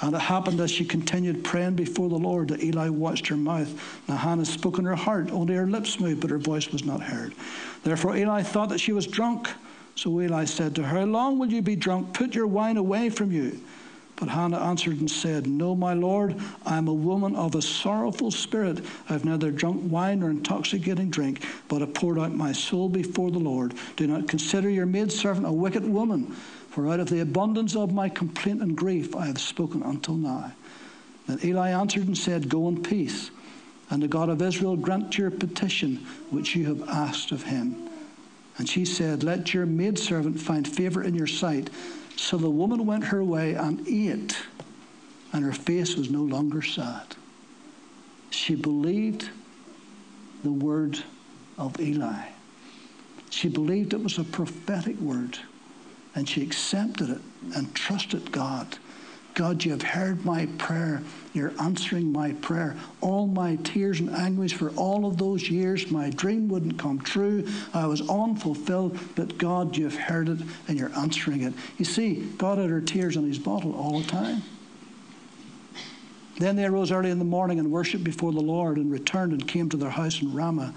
And 0.00 0.12
it 0.12 0.22
happened 0.22 0.58
as 0.58 0.72
she 0.72 0.84
continued 0.84 1.44
praying 1.44 1.76
before 1.76 2.08
the 2.08 2.16
Lord 2.16 2.48
that 2.48 2.60
Eli 2.60 2.88
watched 2.88 3.28
her 3.28 3.36
mouth. 3.36 3.72
Now 4.08 4.16
Hannah 4.16 4.44
spoke 4.44 4.80
in 4.80 4.86
her 4.86 4.96
heart, 4.96 5.30
only 5.30 5.54
her 5.54 5.68
lips 5.68 6.00
moved, 6.00 6.20
but 6.20 6.30
her 6.30 6.38
voice 6.38 6.72
was 6.72 6.84
not 6.84 7.00
heard. 7.00 7.32
Therefore 7.84 8.16
Eli 8.16 8.42
thought 8.42 8.70
that 8.70 8.80
she 8.80 8.90
was 8.90 9.06
drunk. 9.06 9.48
So 9.94 10.20
Eli 10.20 10.46
said 10.46 10.74
to 10.74 10.82
her, 10.82 10.98
How 10.98 11.04
long 11.04 11.38
will 11.38 11.52
you 11.52 11.62
be 11.62 11.76
drunk? 11.76 12.12
Put 12.12 12.34
your 12.34 12.48
wine 12.48 12.76
away 12.76 13.08
from 13.08 13.30
you. 13.30 13.60
But 14.18 14.30
Hannah 14.30 14.58
answered 14.58 14.98
and 14.98 15.10
said, 15.10 15.46
No, 15.46 15.76
my 15.76 15.94
Lord, 15.94 16.34
I 16.66 16.76
am 16.76 16.88
a 16.88 16.92
woman 16.92 17.36
of 17.36 17.54
a 17.54 17.62
sorrowful 17.62 18.32
spirit. 18.32 18.84
I 19.08 19.12
have 19.12 19.24
neither 19.24 19.52
drunk 19.52 19.90
wine 19.92 20.20
nor 20.20 20.30
intoxicating 20.30 21.08
drink, 21.08 21.44
but 21.68 21.80
have 21.80 21.94
poured 21.94 22.18
out 22.18 22.34
my 22.34 22.52
soul 22.52 22.88
before 22.88 23.30
the 23.30 23.38
Lord. 23.38 23.74
Do 23.96 24.08
not 24.08 24.26
consider 24.26 24.68
your 24.68 24.86
maidservant 24.86 25.46
a 25.46 25.52
wicked 25.52 25.84
woman. 25.88 26.34
For 26.70 26.88
out 26.88 27.00
of 27.00 27.10
the 27.10 27.20
abundance 27.20 27.76
of 27.76 27.92
my 27.92 28.08
complaint 28.08 28.60
and 28.60 28.76
grief 28.76 29.14
I 29.14 29.26
have 29.26 29.40
spoken 29.40 29.82
until 29.82 30.16
now. 30.16 30.52
Then 31.26 31.38
Eli 31.44 31.70
answered 31.70 32.06
and 32.06 32.18
said, 32.18 32.48
Go 32.48 32.68
in 32.68 32.82
peace, 32.82 33.30
and 33.90 34.02
the 34.02 34.08
God 34.08 34.28
of 34.28 34.42
Israel 34.42 34.76
grant 34.76 35.16
your 35.16 35.30
petition 35.30 36.06
which 36.30 36.56
you 36.56 36.66
have 36.66 36.88
asked 36.88 37.30
of 37.30 37.44
him. 37.44 37.88
And 38.56 38.68
she 38.68 38.84
said, 38.84 39.22
Let 39.22 39.54
your 39.54 39.66
maidservant 39.66 40.40
find 40.40 40.66
favor 40.66 41.02
in 41.02 41.14
your 41.14 41.26
sight. 41.28 41.70
So 42.18 42.36
the 42.36 42.50
woman 42.50 42.84
went 42.84 43.04
her 43.04 43.22
way 43.22 43.54
and 43.54 43.86
ate, 43.86 44.36
and 45.32 45.44
her 45.44 45.52
face 45.52 45.94
was 45.94 46.10
no 46.10 46.22
longer 46.22 46.60
sad. 46.60 47.14
She 48.30 48.56
believed 48.56 49.30
the 50.42 50.52
word 50.52 50.98
of 51.56 51.80
Eli. 51.80 52.26
She 53.30 53.48
believed 53.48 53.94
it 53.94 54.02
was 54.02 54.18
a 54.18 54.24
prophetic 54.24 54.98
word. 54.98 55.38
And 56.14 56.28
she 56.28 56.42
accepted 56.42 57.08
it 57.08 57.20
and 57.54 57.72
trusted 57.74 58.32
God. 58.32 58.78
God, 59.34 59.64
you 59.64 59.70
have 59.70 59.82
heard 59.82 60.24
my 60.24 60.46
prayer. 60.58 61.02
You're 61.32 61.52
answering 61.60 62.10
my 62.10 62.32
prayer. 62.32 62.76
All 63.00 63.28
my 63.28 63.56
tears 63.56 64.00
and 64.00 64.10
anguish 64.10 64.54
for 64.54 64.70
all 64.70 65.06
of 65.06 65.16
those 65.16 65.48
years, 65.48 65.90
my 65.92 66.10
dream 66.10 66.48
wouldn't 66.48 66.76
come 66.78 66.98
true. 66.98 67.46
I 67.72 67.86
was 67.86 68.00
unfulfilled, 68.08 68.98
but 69.14 69.38
God, 69.38 69.76
you've 69.76 69.96
heard 69.96 70.28
it 70.28 70.40
and 70.66 70.76
you're 70.76 70.92
answering 70.96 71.42
it. 71.42 71.54
You 71.76 71.84
see, 71.84 72.14
God 72.36 72.58
had 72.58 72.70
her 72.70 72.80
tears 72.80 73.16
in 73.16 73.24
his 73.28 73.38
bottle 73.38 73.74
all 73.76 74.00
the 74.00 74.08
time. 74.08 74.42
Then 76.38 76.56
they 76.56 76.64
arose 76.64 76.90
early 76.90 77.10
in 77.10 77.18
the 77.18 77.24
morning 77.24 77.58
and 77.58 77.70
worshipped 77.70 78.04
before 78.04 78.32
the 78.32 78.40
Lord 78.40 78.76
and 78.76 78.90
returned 78.90 79.32
and 79.32 79.46
came 79.46 79.68
to 79.70 79.76
their 79.76 79.90
house 79.90 80.20
in 80.22 80.32
Ramah. 80.32 80.74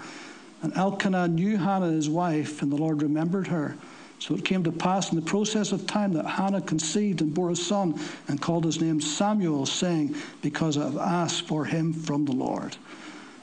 And 0.62 0.76
Elkanah 0.76 1.28
knew 1.28 1.56
Hannah, 1.56 1.90
his 1.90 2.08
wife, 2.08 2.62
and 2.62 2.70
the 2.70 2.76
Lord 2.76 3.02
remembered 3.02 3.48
her. 3.48 3.76
So 4.22 4.36
it 4.36 4.44
came 4.44 4.62
to 4.62 4.70
pass 4.70 5.10
in 5.10 5.16
the 5.16 5.26
process 5.26 5.72
of 5.72 5.84
time 5.88 6.12
that 6.12 6.24
Hannah 6.24 6.60
conceived 6.60 7.22
and 7.22 7.34
bore 7.34 7.50
a 7.50 7.56
son 7.56 7.98
and 8.28 8.40
called 8.40 8.64
his 8.64 8.80
name 8.80 9.00
Samuel, 9.00 9.66
saying, 9.66 10.14
Because 10.42 10.78
I 10.78 10.84
have 10.84 10.96
asked 10.96 11.48
for 11.48 11.64
him 11.64 11.92
from 11.92 12.24
the 12.24 12.32
Lord. 12.32 12.76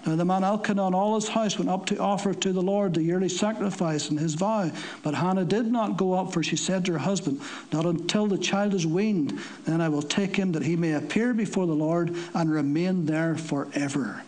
Now 0.05 0.15
the 0.15 0.23
man 0.23 0.45
Elkanah 0.45 0.85
and 0.85 0.95
all 0.95 1.15
his 1.15 1.27
house 1.27 1.57
went 1.57 1.69
up 1.69 1.85
to 1.87 1.97
offer 1.97 2.33
to 2.33 2.53
the 2.53 2.61
Lord 2.61 2.93
the 2.93 3.03
yearly 3.03 3.27
sacrifice 3.27 4.09
and 4.09 4.17
his 4.17 4.35
vow. 4.35 4.71
But 5.03 5.15
Hannah 5.15 5.43
did 5.43 5.67
not 5.67 5.97
go 5.97 6.13
up, 6.13 6.31
for 6.31 6.41
she 6.41 6.55
said 6.55 6.85
to 6.85 6.93
her 6.93 6.99
husband, 6.99 7.41
Not 7.73 7.85
until 7.85 8.27
the 8.27 8.37
child 8.37 8.73
is 8.73 8.87
weaned, 8.87 9.37
then 9.65 9.81
I 9.81 9.89
will 9.89 10.01
take 10.01 10.37
him 10.37 10.53
that 10.53 10.63
he 10.63 10.77
may 10.77 10.93
appear 10.93 11.33
before 11.33 11.67
the 11.67 11.73
Lord 11.73 12.15
and 12.33 12.49
remain 12.49 13.05
there 13.05 13.35
forever. 13.35 14.23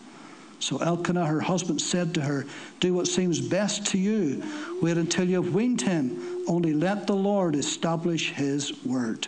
So 0.62 0.78
Elkanah, 0.78 1.26
her 1.26 1.40
husband, 1.40 1.80
said 1.80 2.14
to 2.14 2.20
her, 2.20 2.46
Do 2.78 2.94
what 2.94 3.08
seems 3.08 3.40
best 3.40 3.84
to 3.86 3.98
you. 3.98 4.44
Wait 4.80 4.96
until 4.96 5.28
you 5.28 5.42
have 5.42 5.52
weaned 5.52 5.82
him. 5.82 6.44
Only 6.46 6.72
let 6.72 7.08
the 7.08 7.16
Lord 7.16 7.56
establish 7.56 8.30
his 8.30 8.72
word. 8.84 9.26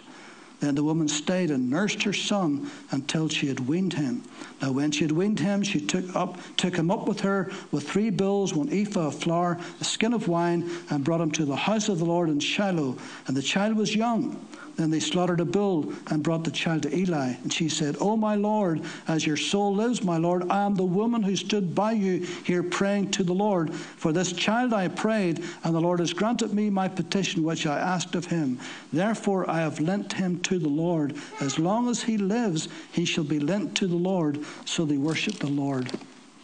Then 0.60 0.76
the 0.76 0.84
woman 0.84 1.08
stayed 1.08 1.50
and 1.50 1.68
nursed 1.68 2.04
her 2.04 2.12
son 2.12 2.70
until 2.92 3.28
she 3.28 3.48
had 3.48 3.66
weaned 3.66 3.94
him. 3.94 4.22
Now, 4.62 4.70
when 4.70 4.92
she 4.92 5.02
had 5.02 5.10
weaned 5.10 5.40
him, 5.40 5.64
she 5.64 5.80
took 5.80 6.14
up 6.14 6.38
took 6.56 6.76
him 6.76 6.88
up 6.88 7.08
with 7.08 7.20
her 7.20 7.50
with 7.72 7.88
three 7.88 8.10
bulls, 8.10 8.54
one 8.54 8.72
ephah 8.72 9.08
of 9.08 9.16
flour, 9.16 9.58
a 9.80 9.84
skin 9.84 10.14
of 10.14 10.28
wine, 10.28 10.70
and 10.88 11.02
brought 11.02 11.20
him 11.20 11.32
to 11.32 11.44
the 11.44 11.56
house 11.56 11.88
of 11.88 11.98
the 11.98 12.04
Lord 12.04 12.28
in 12.28 12.38
Shiloh. 12.38 12.96
And 13.26 13.36
the 13.36 13.42
child 13.42 13.76
was 13.76 13.96
young. 13.96 14.46
Then 14.76 14.90
they 14.90 15.00
slaughtered 15.00 15.40
a 15.40 15.44
bull 15.44 15.92
and 16.10 16.22
brought 16.22 16.44
the 16.44 16.50
child 16.50 16.82
to 16.82 16.96
Eli. 16.96 17.34
And 17.42 17.52
she 17.52 17.68
said, 17.68 17.96
Oh, 18.00 18.16
my 18.16 18.34
Lord, 18.34 18.82
as 19.06 19.26
your 19.26 19.36
soul 19.36 19.74
lives, 19.74 20.02
my 20.02 20.16
Lord, 20.16 20.50
I 20.50 20.62
am 20.62 20.74
the 20.74 20.84
woman 20.84 21.22
who 21.22 21.36
stood 21.36 21.74
by 21.74 21.92
you 21.92 22.26
here 22.44 22.62
praying 22.62 23.12
to 23.12 23.22
the 23.22 23.32
Lord. 23.32 23.72
For 23.72 24.12
this 24.12 24.32
child 24.32 24.72
I 24.72 24.88
prayed, 24.88 25.44
and 25.62 25.74
the 25.74 25.80
Lord 25.80 26.00
has 26.00 26.12
granted 26.12 26.52
me 26.52 26.70
my 26.70 26.88
petition 26.88 27.44
which 27.44 27.66
I 27.66 27.78
asked 27.78 28.14
of 28.16 28.26
him. 28.26 28.58
Therefore 28.92 29.48
I 29.48 29.60
have 29.60 29.78
lent 29.78 30.14
him 30.14 30.40
to 30.40 30.58
the 30.58 30.68
Lord. 30.68 31.14
As 31.40 31.58
long 31.58 31.88
as 31.88 32.02
he 32.02 32.18
lives, 32.18 32.68
he 32.90 33.04
shall 33.04 33.24
be 33.24 33.38
lent 33.38 33.76
to 33.76 33.86
the 33.86 33.96
Lord. 33.96 34.44
So 34.64 34.84
they 34.84 34.96
worshiped 34.96 35.40
the 35.40 35.46
Lord 35.46 35.92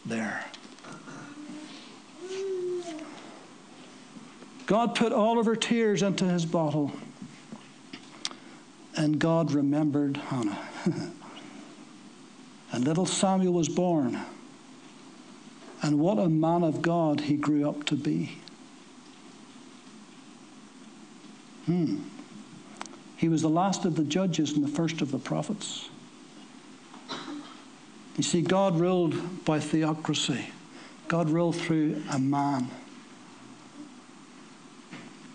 there. 0.06 0.44
God 4.66 4.94
put 4.94 5.12
all 5.12 5.40
of 5.40 5.46
her 5.46 5.56
tears 5.56 6.00
into 6.00 6.26
his 6.26 6.46
bottle 6.46 6.92
and 9.00 9.18
God 9.18 9.52
remembered 9.52 10.18
Hannah. 10.18 10.58
and 12.72 12.84
little 12.84 13.06
Samuel 13.06 13.54
was 13.54 13.66
born, 13.66 14.20
And 15.82 15.98
what 15.98 16.18
a 16.18 16.28
man 16.28 16.62
of 16.62 16.82
God 16.82 17.22
he 17.22 17.36
grew 17.36 17.66
up 17.66 17.86
to 17.86 17.96
be. 17.96 18.38
Hmm. 21.64 22.00
He 23.16 23.30
was 23.30 23.40
the 23.40 23.48
last 23.48 23.86
of 23.86 23.96
the 23.96 24.04
judges 24.04 24.52
and 24.52 24.62
the 24.62 24.68
first 24.68 25.00
of 25.00 25.12
the 25.12 25.18
prophets. 25.18 25.88
You 28.18 28.22
see, 28.22 28.42
God 28.42 28.78
ruled 28.78 29.46
by 29.46 29.60
theocracy, 29.60 30.50
God 31.08 31.30
ruled 31.30 31.56
through 31.56 32.02
a 32.10 32.18
man. 32.18 32.68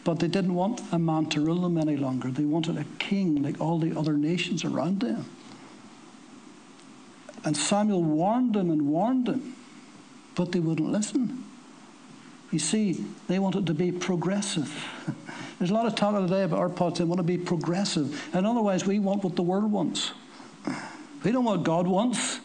But 0.06 0.20
they 0.20 0.28
didn't 0.28 0.54
want 0.54 0.82
a 0.94 1.00
man 1.00 1.26
to 1.32 1.42
rule 1.42 1.62
them 1.62 1.78
any 1.78 1.98
longer. 1.98 2.30
They 2.30 2.46
wanted 2.46 2.78
a 2.78 2.86
king 3.00 3.42
like 3.42 3.60
all 3.60 3.80
the 3.80 3.98
other 3.98 4.14
nations 4.14 4.64
around 4.64 5.02
them. 5.02 5.26
And 7.44 7.58
Samuel 7.58 8.04
warned 8.04 8.54
them 8.54 8.70
and 8.70 8.88
warned 8.88 9.26
them, 9.26 9.56
but 10.36 10.52
they 10.52 10.60
wouldn't 10.60 10.92
listen. 10.92 11.44
You 12.52 12.60
see, 12.60 13.04
they 13.28 13.40
wanted 13.40 13.66
to 13.68 13.74
be 13.74 13.92
progressive. 13.92 14.72
There's 15.60 15.72
a 15.72 15.74
lot 15.74 15.88
of 15.88 15.96
talk 15.96 16.16
today 16.22 16.44
about 16.44 16.60
our 16.60 16.70
politics. 16.70 17.00
They 17.00 17.06
want 17.06 17.20
to 17.20 17.24
be 17.24 17.38
progressive. 17.38 18.30
And 18.34 18.46
otherwise, 18.46 18.86
we 18.86 19.00
want 19.00 19.24
what 19.24 19.36
the 19.36 19.42
world 19.42 19.72
wants. 19.72 20.12
We 21.24 21.32
don't 21.32 21.44
want 21.44 21.60
what 21.60 21.66
God 21.66 21.88
wants. 21.88 22.40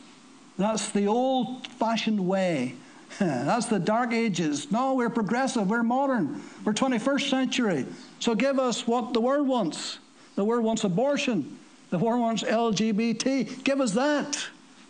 That's 0.56 0.88
the 0.90 1.06
old 1.06 1.66
fashioned 1.66 2.26
way. 2.26 2.74
That's 3.18 3.66
the 3.66 3.78
dark 3.78 4.12
ages. 4.12 4.70
No, 4.70 4.94
we're 4.94 5.10
progressive. 5.10 5.68
We're 5.68 5.82
modern. 5.82 6.42
We're 6.64 6.72
21st 6.72 7.28
century. 7.28 7.86
So 8.18 8.34
give 8.34 8.58
us 8.58 8.86
what 8.86 9.12
the 9.12 9.20
world 9.20 9.48
wants. 9.48 9.98
The 10.36 10.44
world 10.44 10.64
wants 10.64 10.84
abortion. 10.84 11.58
The 11.90 11.98
world 11.98 12.20
wants 12.20 12.42
LGBT. 12.42 13.64
Give 13.64 13.80
us 13.80 13.92
that. 13.92 14.38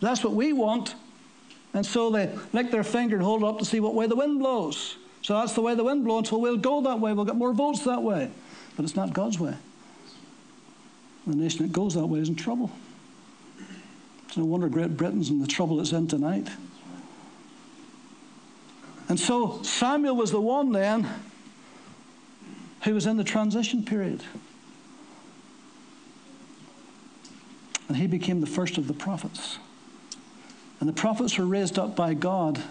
That's 0.01 0.23
what 0.23 0.35
we 0.35 0.53
want. 0.53 0.95
And 1.73 1.85
so 1.85 2.11
they 2.11 2.37
lick 2.53 2.71
their 2.71 2.85
finger 2.85 3.17
and 3.17 3.25
hold 3.25 3.43
it 3.43 3.47
up 3.47 3.59
to 3.59 3.65
see 3.65 3.81
what 3.81 3.95
way 3.95 4.07
the 4.07 4.17
wind 4.17 4.39
blows. 4.39 4.97
So 5.23 5.35
that's 5.35 5.53
the 5.53 5.61
way 5.61 5.75
the 5.75 5.85
wind 5.85 6.05
blows, 6.05 6.29
so 6.29 6.39
we'll 6.39 6.57
go 6.57 6.81
that 6.83 6.99
way. 6.99 7.13
We'll 7.13 7.27
get 7.27 7.37
more 7.37 7.53
votes 7.53 7.85
that 7.85 8.03
way. 8.03 8.31
But 8.77 8.85
it's 8.85 8.97
not 8.97 9.13
God's 9.13 9.39
way. 9.39 9.55
The 11.27 11.37
nation 11.37 11.67
that 11.67 11.73
goes 11.73 11.95
that 11.95 12.07
way 12.07 12.21
is 12.21 12.29
in 12.29 12.35
trouble. 12.35 12.71
It's 14.27 14.37
no 14.37 14.45
wonder 14.45 14.69
Great 14.69 14.97
Britain's 14.97 15.31
in 15.31 15.41
the 15.41 15.47
trouble 15.47 15.81
it's 15.81 15.93
in 15.93 16.09
tonight. 16.09 16.49
And 19.11 19.19
so 19.19 19.61
Samuel 19.63 20.15
was 20.15 20.31
the 20.31 20.41
one 20.41 20.71
then 20.71 21.09
who 22.85 22.95
was 22.95 23.07
in 23.07 23.17
the 23.17 23.25
transition 23.25 23.85
period. 23.85 24.23
And 27.89 27.97
he 27.97 28.07
became 28.07 28.41
the 28.41 28.47
first 28.47 28.79
of 28.79 28.87
the 28.87 28.95
prophets. 28.95 29.59
And 30.79 30.89
the 30.89 30.93
prophets 30.93 31.37
were 31.37 31.45
raised 31.45 31.77
up 31.77 31.97
by 31.97 32.15
God 32.15 32.63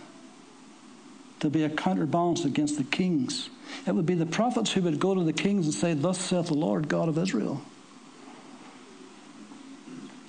to 1.41 1.49
be 1.49 1.63
a 1.63 1.69
counterbalance 1.69 2.45
against 2.45 2.77
the 2.77 2.85
kings. 2.85 3.49
It 3.85 3.93
would 3.93 4.05
be 4.05 4.15
the 4.15 4.25
prophets 4.25 4.71
who 4.71 4.81
would 4.83 4.97
go 4.97 5.13
to 5.13 5.23
the 5.25 5.33
kings 5.33 5.65
and 5.65 5.73
say, 5.73 5.93
Thus 5.93 6.21
saith 6.21 6.47
the 6.47 6.53
Lord 6.53 6.87
God 6.87 7.09
of 7.09 7.17
Israel. 7.17 7.61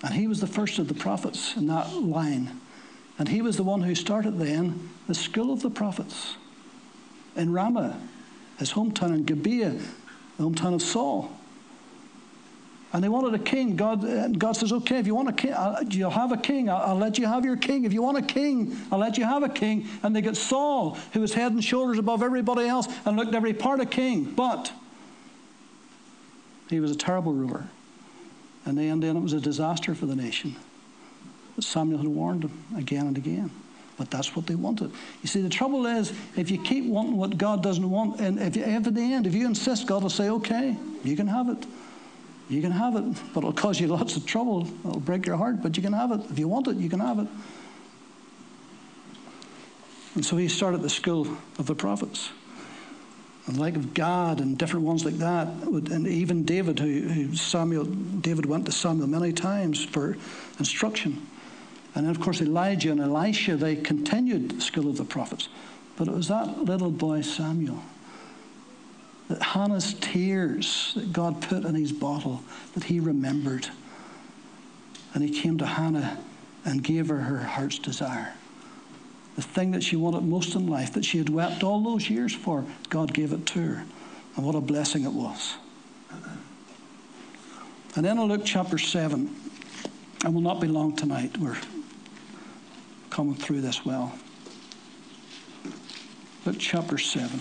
And 0.02 0.14
he 0.14 0.26
was 0.26 0.40
the 0.40 0.48
first 0.48 0.80
of 0.80 0.88
the 0.88 0.94
prophets 0.94 1.56
in 1.56 1.68
that 1.68 1.94
line. 1.94 2.60
And 3.20 3.28
he 3.28 3.42
was 3.42 3.58
the 3.58 3.62
one 3.62 3.82
who 3.82 3.94
started 3.94 4.38
then 4.38 4.88
the 5.06 5.14
school 5.14 5.52
of 5.52 5.60
the 5.60 5.68
prophets 5.68 6.36
in 7.36 7.52
Ramah, 7.52 8.00
his 8.58 8.72
hometown 8.72 9.14
in 9.14 9.24
Gibeah, 9.24 9.78
the 10.38 10.42
hometown 10.42 10.72
of 10.72 10.80
Saul. 10.80 11.30
And 12.94 13.04
they 13.04 13.10
wanted 13.10 13.34
a 13.34 13.38
king. 13.38 13.76
God, 13.76 14.02
uh, 14.06 14.28
God 14.28 14.52
says, 14.52 14.72
okay, 14.72 14.98
if 14.98 15.06
you 15.06 15.14
want 15.14 15.28
a 15.28 15.34
king, 15.34 15.52
I'll, 15.52 15.84
you'll 15.84 16.08
have 16.08 16.32
a 16.32 16.38
king. 16.38 16.70
I'll, 16.70 16.78
I'll, 16.78 16.96
let 16.96 17.18
you 17.18 17.26
have 17.26 17.44
your 17.44 17.58
king. 17.58 17.84
If 17.84 17.92
you 17.92 18.00
want 18.00 18.16
a 18.16 18.22
king, 18.22 18.74
I'll 18.90 18.98
let 18.98 19.18
you 19.18 19.24
have 19.24 19.42
a 19.42 19.50
king. 19.50 19.86
And 20.02 20.16
they 20.16 20.22
get 20.22 20.38
Saul, 20.38 20.96
who 21.12 21.20
was 21.20 21.34
head 21.34 21.52
and 21.52 21.62
shoulders 21.62 21.98
above 21.98 22.22
everybody 22.22 22.66
else 22.66 22.88
and 23.04 23.18
looked 23.18 23.34
every 23.34 23.52
part 23.52 23.80
a 23.80 23.86
king. 23.86 24.24
But 24.24 24.72
he 26.70 26.80
was 26.80 26.90
a 26.90 26.96
terrible 26.96 27.34
ruler. 27.34 27.68
And 28.64 28.78
then 28.78 29.02
it 29.02 29.20
was 29.20 29.34
a 29.34 29.40
disaster 29.40 29.94
for 29.94 30.06
the 30.06 30.16
nation. 30.16 30.56
Samuel 31.60 31.98
had 31.98 32.08
warned 32.08 32.42
them 32.42 32.64
again 32.76 33.06
and 33.06 33.16
again. 33.16 33.50
But 33.96 34.10
that's 34.10 34.34
what 34.34 34.46
they 34.46 34.54
wanted. 34.54 34.92
You 35.22 35.28
see, 35.28 35.42
the 35.42 35.50
trouble 35.50 35.86
is, 35.86 36.12
if 36.34 36.50
you 36.50 36.56
keep 36.56 36.86
wanting 36.86 37.18
what 37.18 37.36
God 37.36 37.62
doesn't 37.62 37.88
want, 37.88 38.18
and 38.18 38.38
if, 38.38 38.56
you, 38.56 38.62
if 38.62 38.86
at 38.86 38.94
the 38.94 39.00
end, 39.00 39.26
if 39.26 39.34
you 39.34 39.44
insist, 39.44 39.86
God 39.86 40.02
will 40.02 40.08
say, 40.08 40.30
okay, 40.30 40.74
you 41.04 41.16
can 41.16 41.26
have 41.26 41.50
it. 41.50 41.66
You 42.48 42.62
can 42.62 42.72
have 42.72 42.96
it, 42.96 43.04
but 43.34 43.40
it'll 43.40 43.52
cause 43.52 43.78
you 43.78 43.86
lots 43.98 44.16
of 44.16 44.24
trouble. 44.24 44.66
It'll 44.86 45.00
break 45.00 45.26
your 45.26 45.36
heart, 45.36 45.62
but 45.62 45.76
you 45.76 45.82
can 45.82 45.92
have 45.92 46.12
it. 46.12 46.22
If 46.30 46.38
you 46.38 46.48
want 46.48 46.66
it, 46.66 46.76
you 46.76 46.88
can 46.88 47.00
have 47.00 47.18
it. 47.18 47.28
And 50.14 50.24
so 50.24 50.36
he 50.36 50.48
started 50.48 50.82
the 50.82 50.90
school 50.90 51.28
of 51.58 51.66
the 51.66 51.74
prophets. 51.74 52.30
And 53.46 53.58
like 53.58 53.76
of 53.76 53.94
Gad 53.94 54.40
and 54.40 54.56
different 54.56 54.84
ones 54.84 55.04
like 55.04 55.18
that, 55.18 55.46
and 55.48 56.06
even 56.06 56.44
David, 56.44 56.78
who 56.78 57.34
Samuel, 57.34 57.84
David 57.84 58.46
went 58.46 58.66
to 58.66 58.72
Samuel 58.72 59.08
many 59.08 59.32
times 59.32 59.84
for 59.84 60.16
instruction. 60.58 61.26
And 61.94 62.06
then, 62.06 62.10
of 62.10 62.20
course, 62.20 62.40
Elijah 62.40 62.92
and 62.92 63.00
Elisha, 63.00 63.56
they 63.56 63.76
continued 63.76 64.50
the 64.50 64.60
school 64.60 64.88
of 64.88 64.96
the 64.96 65.04
prophets. 65.04 65.48
But 65.96 66.08
it 66.08 66.14
was 66.14 66.28
that 66.28 66.64
little 66.64 66.90
boy, 66.90 67.22
Samuel, 67.22 67.82
that 69.28 69.42
Hannah's 69.42 69.94
tears 69.94 70.92
that 70.94 71.12
God 71.12 71.42
put 71.42 71.64
in 71.64 71.74
his 71.74 71.92
bottle, 71.92 72.42
that 72.74 72.84
he 72.84 73.00
remembered. 73.00 73.68
And 75.14 75.22
he 75.22 75.30
came 75.30 75.58
to 75.58 75.66
Hannah 75.66 76.18
and 76.64 76.82
gave 76.82 77.08
her 77.08 77.18
her 77.18 77.38
heart's 77.38 77.78
desire. 77.78 78.34
The 79.36 79.42
thing 79.42 79.72
that 79.72 79.82
she 79.82 79.96
wanted 79.96 80.22
most 80.22 80.54
in 80.54 80.66
life, 80.66 80.92
that 80.92 81.04
she 81.04 81.18
had 81.18 81.28
wept 81.28 81.62
all 81.62 81.82
those 81.82 82.08
years 82.08 82.34
for, 82.34 82.64
God 82.88 83.12
gave 83.12 83.32
it 83.32 83.46
to 83.46 83.60
her. 83.60 83.84
And 84.36 84.46
what 84.46 84.54
a 84.54 84.60
blessing 84.60 85.04
it 85.04 85.12
was. 85.12 85.54
And 87.96 88.04
then 88.04 88.18
in 88.18 88.24
Luke 88.24 88.42
chapter 88.44 88.78
7, 88.78 89.34
and 90.24 90.34
will 90.34 90.42
not 90.42 90.60
be 90.60 90.68
long 90.68 90.94
tonight, 90.94 91.36
we're 91.38 91.56
coming 93.20 93.34
through 93.34 93.60
this 93.60 93.84
well. 93.84 94.14
Luke, 96.46 96.56
chapter 96.58 96.96
7. 96.96 97.38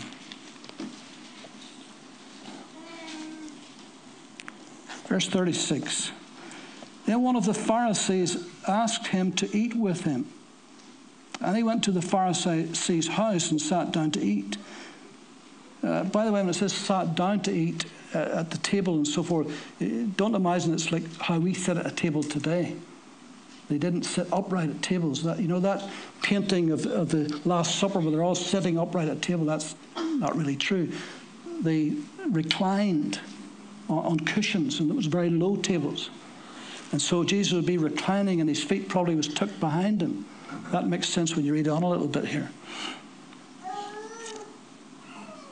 Verse 5.07 5.29
36. 5.29 6.11
Then 7.05 7.21
one 7.21 7.37
of 7.37 7.45
the 7.45 7.53
Pharisees 7.53 8.45
asked 8.67 9.07
him 9.07 9.31
to 9.31 9.57
eat 9.57 9.73
with 9.73 10.03
him. 10.03 10.27
And 11.39 11.55
he 11.55 11.63
went 11.63 11.85
to 11.85 11.91
the 11.91 12.01
Pharisee's 12.01 13.07
house 13.07 13.49
and 13.49 13.61
sat 13.61 13.93
down 13.93 14.11
to 14.11 14.19
eat. 14.19 14.57
Uh, 15.81 16.03
by 16.03 16.25
the 16.25 16.33
way, 16.33 16.41
when 16.41 16.49
it 16.49 16.55
says 16.55 16.73
sat 16.73 17.15
down 17.15 17.39
to 17.43 17.53
eat 17.53 17.85
uh, 18.13 18.17
at 18.17 18.51
the 18.51 18.57
table 18.57 18.95
and 18.95 19.07
so 19.07 19.23
forth, 19.23 19.47
uh, 19.81 19.85
don't 20.17 20.35
imagine 20.35 20.73
it's 20.73 20.91
like 20.91 21.09
how 21.21 21.39
we 21.39 21.53
sit 21.53 21.77
at 21.77 21.85
a 21.85 21.91
table 21.91 22.21
today. 22.21 22.75
They 23.69 23.77
didn't 23.77 24.03
sit 24.03 24.27
upright 24.33 24.69
at 24.69 24.81
tables. 24.81 25.23
That, 25.23 25.39
you 25.39 25.47
know, 25.47 25.59
that 25.59 25.87
painting 26.23 26.71
of, 26.71 26.85
of 26.87 27.09
the 27.09 27.39
Last 27.45 27.75
Supper 27.75 27.99
where 27.99 28.11
they're 28.11 28.23
all 28.23 28.35
sitting 28.35 28.79
upright 28.79 29.07
at 29.07 29.21
table, 29.21 29.45
that's 29.45 29.75
not 29.95 30.35
really 30.35 30.55
true. 30.55 30.91
They 31.61 31.93
reclined 32.27 33.19
on 33.87 34.19
cushions, 34.19 34.79
and 34.79 34.89
it 34.89 34.95
was 34.95 35.05
very 35.05 35.29
low 35.29 35.55
tables. 35.55 36.09
And 36.91 37.01
so 37.01 37.23
Jesus 37.23 37.53
would 37.53 37.65
be 37.65 37.77
reclining, 37.77 38.39
and 38.39 38.49
his 38.49 38.63
feet 38.63 38.89
probably 38.89 39.15
was 39.15 39.27
tucked 39.27 39.59
behind 39.59 40.01
him. 40.01 40.25
That 40.71 40.87
makes 40.87 41.07
sense 41.07 41.35
when 41.35 41.45
you 41.45 41.53
read 41.53 41.67
on 41.67 41.83
a 41.83 41.89
little 41.89 42.07
bit 42.07 42.25
here. 42.25 42.49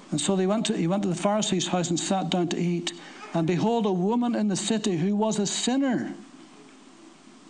And 0.09 0.21
so 0.21 0.35
they 0.35 0.47
went 0.47 0.67
to, 0.67 0.77
he 0.77 0.87
went 0.87 1.03
to 1.03 1.09
the 1.09 1.15
Pharisee's 1.15 1.67
house 1.67 1.89
and 1.89 1.99
sat 1.99 2.29
down 2.29 2.47
to 2.49 2.57
eat. 2.57 2.93
And 3.33 3.45
behold, 3.45 3.85
a 3.85 3.91
woman 3.91 4.35
in 4.35 4.47
the 4.47 4.55
city 4.55 4.97
who 4.97 5.15
was 5.15 5.37
a 5.37 5.45
sinner, 5.45 6.13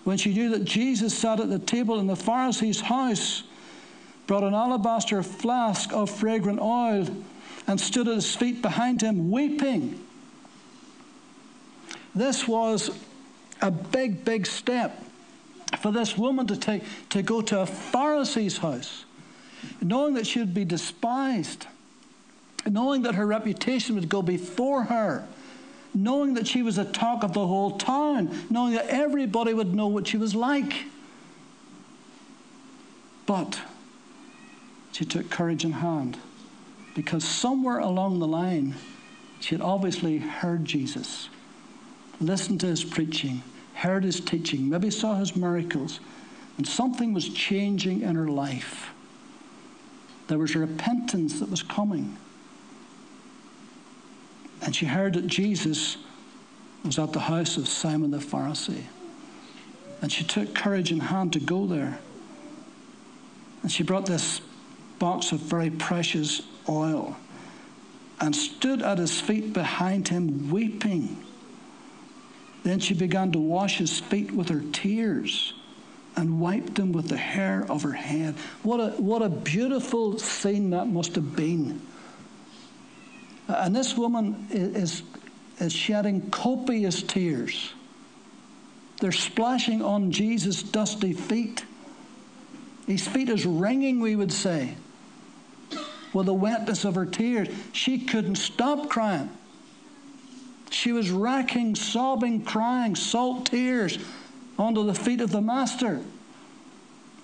when 0.07 0.17
she 0.17 0.33
knew 0.33 0.47
that 0.47 0.63
Jesus 0.63 1.13
sat 1.13 1.41
at 1.41 1.49
the 1.49 1.59
table 1.59 1.99
in 1.99 2.07
the 2.07 2.15
Pharisee's 2.15 2.79
house, 2.79 3.43
brought 4.25 4.41
an 4.41 4.53
alabaster 4.53 5.21
flask 5.21 5.91
of 5.91 6.09
fragrant 6.09 6.61
oil 6.61 7.05
and 7.67 7.77
stood 7.77 8.07
at 8.07 8.15
his 8.15 8.33
feet 8.33 8.61
behind 8.61 9.01
him, 9.01 9.29
weeping. 9.29 10.01
This 12.15 12.47
was 12.47 12.89
a 13.61 13.69
big, 13.69 14.23
big 14.23 14.45
step 14.45 14.97
for 15.79 15.91
this 15.91 16.17
woman 16.17 16.47
to 16.47 16.55
take 16.55 16.83
to 17.09 17.21
go 17.21 17.41
to 17.41 17.59
a 17.59 17.65
Pharisee's 17.65 18.59
house, 18.59 19.03
knowing 19.81 20.13
that 20.13 20.25
she 20.25 20.39
would 20.39 20.53
be 20.53 20.63
despised, 20.63 21.67
knowing 22.65 23.01
that 23.01 23.15
her 23.15 23.27
reputation 23.27 23.95
would 23.95 24.07
go 24.07 24.21
before 24.21 24.83
her, 24.83 25.27
knowing 26.03 26.35
that 26.35 26.47
she 26.47 26.61
was 26.61 26.75
the 26.75 26.85
talk 26.85 27.23
of 27.23 27.33
the 27.33 27.45
whole 27.45 27.77
town, 27.77 28.45
knowing 28.49 28.73
that 28.73 28.87
everybody 28.87 29.53
would 29.53 29.73
know 29.73 29.87
what 29.87 30.07
she 30.07 30.17
was 30.17 30.35
like. 30.35 30.85
But 33.25 33.59
she 34.91 35.05
took 35.05 35.29
courage 35.29 35.65
in 35.65 35.73
hand 35.73 36.17
because 36.95 37.23
somewhere 37.23 37.79
along 37.79 38.19
the 38.19 38.27
line 38.27 38.75
she 39.39 39.53
had 39.53 39.61
obviously 39.61 40.17
heard 40.17 40.65
Jesus 40.65 41.29
listened 42.19 42.61
to 42.61 42.67
his 42.67 42.83
preaching, 42.83 43.43
heard 43.75 44.03
his 44.03 44.19
teaching, 44.19 44.69
maybe 44.69 44.89
saw 44.89 45.15
his 45.15 45.35
miracles, 45.35 45.99
and 46.57 46.67
something 46.67 47.13
was 47.13 47.29
changing 47.29 48.01
in 48.01 48.15
her 48.15 48.27
life. 48.27 48.89
There 50.27 50.39
was 50.39 50.55
a 50.55 50.59
repentance 50.59 51.39
that 51.39 51.49
was 51.49 51.61
coming. 51.61 52.17
And 54.61 54.75
she 54.75 54.85
heard 54.85 55.13
that 55.13 55.27
Jesus 55.27 55.97
was 56.83 56.97
at 56.99 57.13
the 57.13 57.19
house 57.19 57.57
of 57.57 57.67
Simon 57.67 58.11
the 58.11 58.17
Pharisee. 58.17 58.85
And 60.01 60.11
she 60.11 60.23
took 60.23 60.53
courage 60.53 60.91
in 60.91 60.99
hand 60.99 61.33
to 61.33 61.39
go 61.39 61.65
there. 61.65 61.99
And 63.61 63.71
she 63.71 63.83
brought 63.83 64.05
this 64.05 64.41
box 64.99 65.31
of 65.31 65.39
very 65.39 65.69
precious 65.69 66.41
oil 66.69 67.17
and 68.19 68.35
stood 68.35 68.81
at 68.81 68.97
his 68.97 69.19
feet 69.21 69.53
behind 69.53 70.07
him, 70.07 70.49
weeping. 70.49 71.23
Then 72.63 72.79
she 72.79 72.93
began 72.93 73.31
to 73.31 73.39
wash 73.39 73.77
his 73.77 73.99
feet 73.99 74.31
with 74.31 74.49
her 74.49 74.63
tears 74.71 75.53
and 76.15 76.41
wiped 76.41 76.75
them 76.75 76.91
with 76.91 77.09
the 77.09 77.17
hair 77.17 77.65
of 77.69 77.83
her 77.83 77.93
head. 77.93 78.33
What 78.63 78.79
a, 78.79 78.89
what 79.01 79.21
a 79.21 79.29
beautiful 79.29 80.17
scene 80.17 80.71
that 80.71 80.87
must 80.87 81.13
have 81.15 81.35
been. 81.35 81.81
Uh, 83.47 83.53
and 83.53 83.75
this 83.75 83.95
woman 83.97 84.47
is, 84.49 85.03
is 85.59 85.73
shedding 85.73 86.29
copious 86.29 87.01
tears. 87.01 87.73
They're 88.99 89.11
splashing 89.11 89.81
on 89.81 90.11
Jesus' 90.11 90.63
dusty 90.63 91.13
feet. 91.13 91.63
His 92.87 93.07
feet 93.07 93.29
is 93.29 93.45
wringing, 93.45 93.99
we 93.99 94.15
would 94.15 94.31
say, 94.31 94.75
with 96.13 96.25
the 96.25 96.33
wetness 96.33 96.83
of 96.83 96.95
her 96.95 97.05
tears. 97.05 97.49
She 97.73 97.99
couldn't 97.99 98.35
stop 98.35 98.89
crying. 98.89 99.29
She 100.69 100.91
was 100.91 101.11
racking, 101.11 101.75
sobbing, 101.75 102.43
crying, 102.43 102.95
salt 102.95 103.47
tears 103.47 103.99
onto 104.57 104.85
the 104.85 104.93
feet 104.93 105.21
of 105.21 105.31
the 105.31 105.41
Master. 105.41 106.01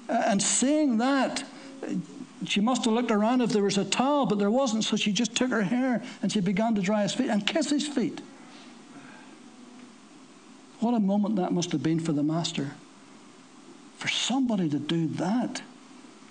Uh, 0.07 0.23
and 0.27 0.41
seeing 0.41 0.97
that, 0.97 1.43
she 2.49 2.61
must 2.61 2.85
have 2.85 2.93
looked 2.93 3.11
around 3.11 3.41
if 3.41 3.51
there 3.51 3.63
was 3.63 3.77
a 3.77 3.85
towel, 3.85 4.25
but 4.25 4.39
there 4.39 4.51
wasn't, 4.51 4.83
so 4.83 4.95
she 4.95 5.11
just 5.11 5.35
took 5.35 5.51
her 5.51 5.61
hair 5.61 6.03
and 6.21 6.31
she 6.31 6.41
began 6.41 6.75
to 6.75 6.81
dry 6.81 7.03
his 7.03 7.13
feet 7.13 7.29
and 7.29 7.45
kiss 7.45 7.69
his 7.69 7.87
feet. 7.87 8.21
What 10.79 10.93
a 10.93 10.99
moment 10.99 11.37
that 11.37 11.53
must 11.53 11.71
have 11.71 11.81
been 11.81 11.99
for 11.99 12.11
the 12.11 12.23
Master. 12.23 12.71
For 13.97 14.07
somebody 14.09 14.69
to 14.69 14.79
do 14.79 15.07
that, 15.07 15.61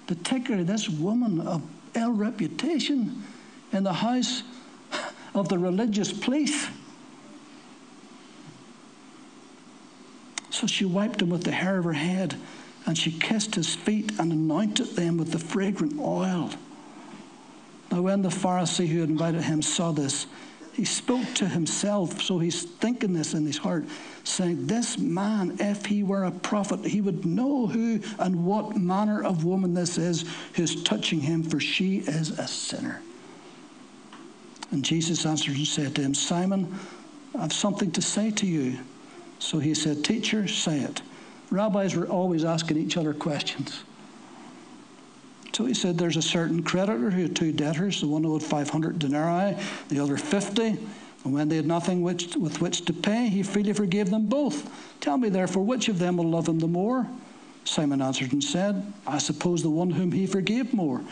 particularly 0.07 0.65
this 0.65 0.89
woman 0.89 1.41
of 1.41 1.63
ill 1.95 2.13
reputation 2.13 3.23
in 3.73 3.85
the 3.85 3.95
house 3.95 4.43
of 5.35 5.49
the 5.49 5.59
religious 5.59 6.13
police. 6.13 6.69
So 10.51 10.67
she 10.67 10.85
wiped 10.85 11.23
him 11.23 11.31
with 11.31 11.45
the 11.45 11.53
hair 11.53 11.79
of 11.79 11.85
her 11.85 11.95
head 11.95 12.37
and 12.87 12.97
she 12.97 13.13
kissed 13.13 13.55
his 13.55 13.75
feet 13.75 14.19
and 14.19 14.33
anointed 14.33 14.97
them 14.97 15.17
with 15.17 15.33
the 15.33 15.39
fragrant 15.39 15.99
oil. 15.99 16.51
Now, 17.91 18.03
when 18.03 18.23
the 18.23 18.29
Pharisee 18.29 18.89
who 18.89 19.01
had 19.01 19.11
invited 19.11 19.43
him 19.43 19.63
saw 19.63 19.93
this, 19.93 20.27
he 20.73 20.87
spoke 20.87 21.35
to 21.35 21.47
himself, 21.47 22.23
so 22.23 22.39
he's 22.39 22.63
thinking 22.63 23.13
this 23.13 23.35
in 23.35 23.45
his 23.45 23.59
heart, 23.59 23.85
saying, 24.25 24.67
This 24.67 24.97
man, 24.97 25.59
if 25.61 25.85
he 25.85 26.03
were 26.03 26.25
a 26.25 26.31
prophet, 26.31 26.85
he 26.87 27.03
would 27.03 27.27
know 27.27 27.67
who 27.67 28.01
and 28.19 28.47
what 28.47 28.77
manner 28.77 29.23
of 29.23 29.45
woman 29.45 29.75
this 29.75 29.99
is 29.99 30.25
who's 30.55 30.83
touching 30.83 31.21
him, 31.21 31.43
for 31.43 31.61
she 31.61 31.99
is 31.99 32.31
a 32.31 32.49
sinner. 32.49 33.03
And 34.71 34.83
Jesus 34.83 35.27
answered 35.27 35.57
and 35.57 35.67
said 35.67 35.95
to 35.97 36.01
him, 36.01 36.15
Simon, 36.15 36.79
I 37.37 37.43
have 37.43 37.53
something 37.53 37.91
to 37.93 38.01
say 38.01 38.31
to 38.31 38.47
you. 38.47 38.79
So 39.39 39.59
he 39.59 39.75
said, 39.75 40.03
Teacher, 40.03 40.49
say 40.49 40.81
it. 40.81 41.03
Rabbis 41.53 41.95
were 41.95 42.07
always 42.07 42.45
asking 42.45 42.79
each 42.79 42.97
other 42.97 43.13
questions. 43.13 43.85
So 45.53 45.67
he 45.67 45.75
said, 45.75 45.99
There's 45.99 46.17
a 46.17 46.23
certain 46.23 46.63
creditor 46.63 47.11
who 47.11 47.23
had 47.23 47.37
two 47.37 47.53
debtors. 47.53 48.01
The 48.01 48.09
one 48.09 48.25
owed 48.25 48.43
500 48.43 48.99
denarii, 48.99 49.57
the 49.89 50.01
other 50.01 50.17
50. 50.17 50.79
And 51.25 51.33
when 51.33 51.49
they 51.49 51.57
had 51.57 51.67
nothing 51.67 52.03
which, 52.03 52.35
with 52.37 52.61
which 52.61 52.85
to 52.87 52.93
pay, 52.93 53.29
he 53.29 53.43
freely 53.43 53.75
forgave 53.75 54.11
them 54.11 54.27
both. 54.27 54.69
Tell 55.01 55.19
me, 55.19 55.29
therefore, 55.29 55.63
which 55.63 55.89
of 55.89 55.99
them 55.99 56.17
will 56.17 56.29
love 56.29 56.49
him 56.49 56.59
the 56.59 56.67
more? 56.67 57.07
Simon 57.65 58.03
answered 58.03 58.33
and 58.33 58.43
said, 58.43 58.93
I 59.07 59.19
suppose 59.19 59.63
the 59.63 59.71
one 59.71 59.91
whom 59.91 60.11
he 60.11 60.27
forgave 60.27 60.73
more. 60.73 61.03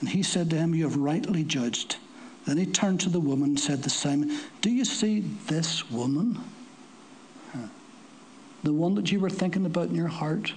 And 0.00 0.08
he 0.10 0.22
said 0.22 0.50
to 0.50 0.56
him, 0.56 0.74
You 0.74 0.84
have 0.84 0.96
rightly 0.96 1.42
judged. 1.42 1.96
Then 2.44 2.58
he 2.58 2.66
turned 2.66 3.00
to 3.00 3.08
the 3.08 3.18
woman 3.18 3.50
and 3.50 3.60
said 3.60 3.82
to 3.82 3.90
Simon, 3.90 4.38
Do 4.60 4.70
you 4.70 4.84
see 4.84 5.20
this 5.20 5.90
woman? 5.90 6.38
The 8.66 8.72
one 8.72 8.96
that 8.96 9.12
you 9.12 9.20
were 9.20 9.30
thinking 9.30 9.64
about 9.64 9.90
in 9.90 9.94
your 9.94 10.08
heart? 10.08 10.52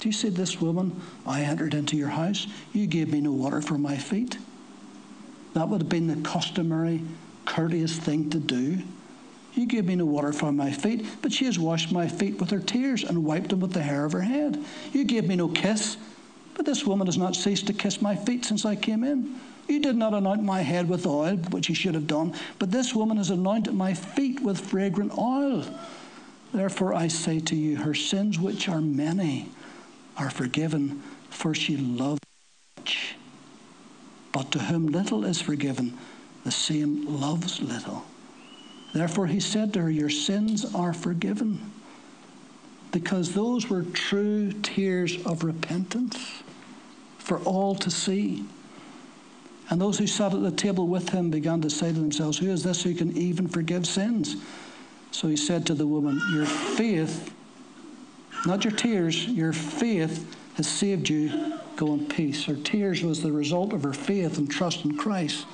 Do 0.00 0.08
you 0.08 0.12
see 0.12 0.28
this 0.28 0.60
woman? 0.60 1.00
I 1.24 1.42
entered 1.42 1.72
into 1.72 1.96
your 1.96 2.08
house. 2.08 2.48
You 2.72 2.88
gave 2.88 3.12
me 3.12 3.20
no 3.20 3.30
water 3.30 3.62
for 3.62 3.78
my 3.78 3.96
feet. 3.96 4.38
That 5.54 5.68
would 5.68 5.82
have 5.82 5.88
been 5.88 6.08
the 6.08 6.28
customary, 6.28 7.00
courteous 7.44 7.96
thing 7.96 8.28
to 8.30 8.40
do. 8.40 8.82
You 9.54 9.66
gave 9.66 9.84
me 9.84 9.94
no 9.94 10.04
water 10.04 10.32
for 10.32 10.50
my 10.50 10.72
feet, 10.72 11.06
but 11.22 11.32
she 11.32 11.44
has 11.44 11.60
washed 11.60 11.92
my 11.92 12.08
feet 12.08 12.40
with 12.40 12.50
her 12.50 12.58
tears 12.58 13.04
and 13.04 13.24
wiped 13.24 13.50
them 13.50 13.60
with 13.60 13.72
the 13.72 13.82
hair 13.82 14.04
of 14.04 14.10
her 14.10 14.22
head. 14.22 14.58
You 14.92 15.04
gave 15.04 15.28
me 15.28 15.36
no 15.36 15.46
kiss, 15.46 15.98
but 16.56 16.66
this 16.66 16.84
woman 16.84 17.06
has 17.06 17.18
not 17.18 17.36
ceased 17.36 17.68
to 17.68 17.72
kiss 17.72 18.02
my 18.02 18.16
feet 18.16 18.44
since 18.44 18.64
I 18.64 18.74
came 18.74 19.04
in. 19.04 19.38
You 19.68 19.78
did 19.78 19.94
not 19.94 20.12
anoint 20.12 20.42
my 20.42 20.62
head 20.62 20.88
with 20.88 21.06
oil, 21.06 21.36
which 21.36 21.68
you 21.68 21.76
should 21.76 21.94
have 21.94 22.08
done, 22.08 22.34
but 22.58 22.72
this 22.72 22.96
woman 22.96 23.18
has 23.18 23.30
anointed 23.30 23.74
my 23.74 23.94
feet 23.94 24.40
with 24.40 24.60
fragrant 24.60 25.16
oil. 25.16 25.64
Therefore 26.52 26.94
I 26.94 27.08
say 27.08 27.40
to 27.40 27.56
you, 27.56 27.76
her 27.76 27.94
sins, 27.94 28.38
which 28.38 28.68
are 28.68 28.80
many, 28.80 29.48
are 30.16 30.30
forgiven, 30.30 31.02
for 31.30 31.54
she 31.54 31.76
loved 31.76 32.24
much. 32.76 33.16
But 34.32 34.52
to 34.52 34.58
whom 34.58 34.86
little 34.86 35.24
is 35.24 35.40
forgiven, 35.40 35.96
the 36.44 36.50
same 36.50 37.20
loves 37.20 37.60
little. 37.60 38.04
Therefore 38.92 39.26
he 39.26 39.40
said 39.40 39.72
to 39.72 39.82
her, 39.82 39.90
Your 39.90 40.10
sins 40.10 40.74
are 40.74 40.92
forgiven. 40.92 41.72
Because 42.90 43.32
those 43.32 43.70
were 43.70 43.82
true 43.82 44.52
tears 44.52 45.24
of 45.24 45.44
repentance 45.44 46.42
for 47.16 47.38
all 47.40 47.74
to 47.76 47.90
see. 47.90 48.44
And 49.70 49.80
those 49.80 49.98
who 49.98 50.06
sat 50.06 50.34
at 50.34 50.42
the 50.42 50.50
table 50.50 50.86
with 50.86 51.08
him 51.08 51.30
began 51.30 51.62
to 51.62 51.70
say 51.70 51.92
to 51.92 51.98
themselves, 51.98 52.36
Who 52.36 52.50
is 52.50 52.62
this 52.62 52.82
who 52.82 52.94
can 52.94 53.16
even 53.16 53.48
forgive 53.48 53.86
sins? 53.86 54.36
So 55.12 55.28
he 55.28 55.36
said 55.36 55.66
to 55.66 55.74
the 55.74 55.86
woman, 55.86 56.20
Your 56.32 56.46
faith 56.46 57.32
not 58.44 58.64
your 58.64 58.72
tears, 58.72 59.26
your 59.26 59.52
faith 59.52 60.36
has 60.56 60.68
saved 60.68 61.08
you. 61.08 61.58
Go 61.76 61.94
in 61.94 62.06
peace. 62.06 62.44
Her 62.44 62.56
tears 62.56 63.02
was 63.02 63.22
the 63.22 63.32
result 63.32 63.72
of 63.72 63.82
her 63.82 63.92
faith 63.92 64.38
and 64.38 64.50
trust 64.50 64.84
in 64.84 64.96
Christ 64.96 65.46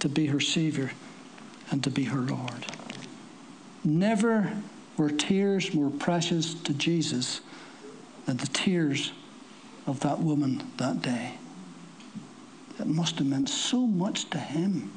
to 0.00 0.08
be 0.08 0.26
her 0.26 0.40
Savior 0.40 0.90
and 1.70 1.84
to 1.84 1.90
be 1.90 2.04
her 2.04 2.20
Lord. 2.20 2.66
Never 3.84 4.52
were 4.96 5.10
tears 5.10 5.74
more 5.74 5.90
precious 5.90 6.54
to 6.54 6.72
Jesus 6.74 7.40
than 8.26 8.38
the 8.38 8.46
tears 8.46 9.12
of 9.86 10.00
that 10.00 10.18
woman 10.18 10.70
that 10.78 11.02
day. 11.02 11.34
It 12.80 12.86
must 12.86 13.18
have 13.18 13.26
meant 13.26 13.48
so 13.48 13.86
much 13.86 14.30
to 14.30 14.38
him. 14.38 14.92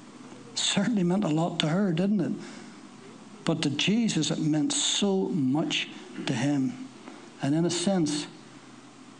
Certainly 0.55 1.03
meant 1.03 1.23
a 1.23 1.29
lot 1.29 1.59
to 1.59 1.67
her, 1.67 1.91
didn't 1.91 2.21
it? 2.21 2.31
But 3.51 3.63
to 3.63 3.69
Jesus, 3.69 4.31
it 4.31 4.39
meant 4.39 4.71
so 4.71 5.27
much 5.27 5.89
to 6.25 6.31
him. 6.31 6.87
And 7.41 7.53
in 7.53 7.65
a 7.65 7.69
sense, 7.69 8.27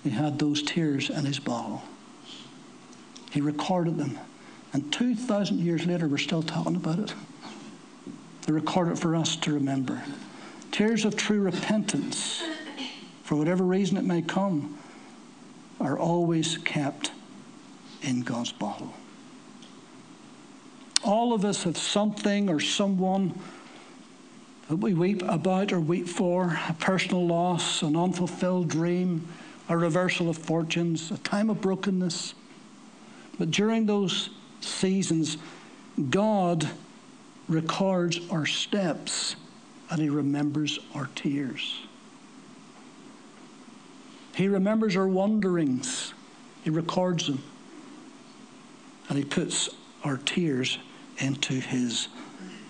he 0.06 0.10
had 0.10 0.40
those 0.40 0.64
tears 0.64 1.10
in 1.10 1.26
his 1.26 1.38
bottle. 1.38 1.82
He 3.32 3.42
recorded 3.42 3.98
them. 3.98 4.18
And 4.72 4.90
2,000 4.94 5.60
years 5.60 5.86
later, 5.86 6.08
we're 6.08 6.18
still 6.18 6.44
talking 6.44 6.78
about 6.78 7.00
it. 7.00 7.14
They 8.44 8.54
record 8.54 8.88
it 8.88 8.98
for 8.98 9.18
us 9.18 9.36
to 9.36 9.54
remember. 9.54 10.02
Tears 10.72 11.04
of 11.04 11.18
true 11.18 11.42
repentance, 11.42 12.42
for 13.24 13.36
whatever 13.36 13.66
reason 13.66 13.98
it 13.98 14.06
may 14.06 14.22
come, 14.22 14.78
are 15.82 16.00
always 16.00 16.58
kept 16.60 17.12
in 18.02 18.22
God's 18.22 18.54
bottle. 18.54 18.94
All 21.04 21.34
of 21.34 21.44
us 21.44 21.64
have 21.64 21.78
something 21.78 22.50
or 22.50 22.62
someone 22.62 23.38
that 24.72 24.78
we 24.78 24.94
weep 24.94 25.22
about 25.24 25.74
or 25.74 25.82
weep 25.82 26.08
for 26.08 26.58
a 26.70 26.74
personal 26.80 27.28
loss, 27.28 27.82
an 27.82 27.94
unfulfilled 27.98 28.70
dream, 28.70 29.28
a 29.68 29.76
reversal 29.76 30.30
of 30.30 30.38
fortunes, 30.38 31.12
a 31.12 31.18
time 31.18 31.50
of 31.50 31.60
brokenness. 31.60 32.34
But 33.38 33.52
during 33.52 33.86
those 33.86 34.30
seasons, 34.62 35.36
God 36.10 36.70
records 37.50 38.22
our 38.30 38.46
steps 38.46 39.36
and 39.90 40.00
He 40.00 40.08
remembers 40.08 40.80
our 40.96 41.10
tears. 41.16 41.82
He 44.34 44.48
remembers 44.48 44.96
our 44.96 45.10
wanderings, 45.10 46.14
He 46.64 46.70
records 46.70 47.28
them, 47.28 47.44
and 49.10 49.18
He 49.18 49.26
puts 49.26 49.68
our 50.06 50.16
tears 50.16 50.78
into 51.18 51.56
His 51.56 52.08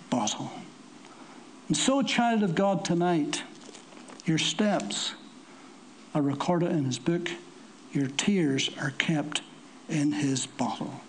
bottle. 0.10 0.52
And 1.72 1.78
so, 1.78 2.02
child 2.02 2.44
of 2.44 2.54
God, 2.54 2.84
tonight, 2.84 3.44
your 4.26 4.38
steps 4.38 5.14
are 6.14 6.22
recorded 6.22 6.70
in 6.70 6.84
His 6.84 7.00
book, 7.00 7.30
your 7.94 8.08
tears 8.08 8.70
are 8.78 8.90
kept 8.98 9.42
in 9.88 10.12
his 10.12 10.46
bottle. 10.48 11.00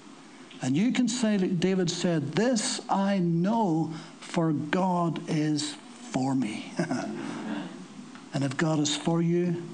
And 0.62 0.76
you 0.76 0.92
can 0.92 1.08
say, 1.08 1.36
like 1.36 1.58
David 1.58 1.90
said, 1.90 2.34
This 2.34 2.80
I 2.88 3.18
know, 3.18 3.92
for 4.20 4.52
God 4.52 5.20
is 5.28 5.74
for 6.12 6.32
me. 6.32 6.72
and 8.32 8.44
if 8.44 8.56
God 8.56 8.78
is 8.78 8.96
for 8.96 9.20
you, 9.20 9.64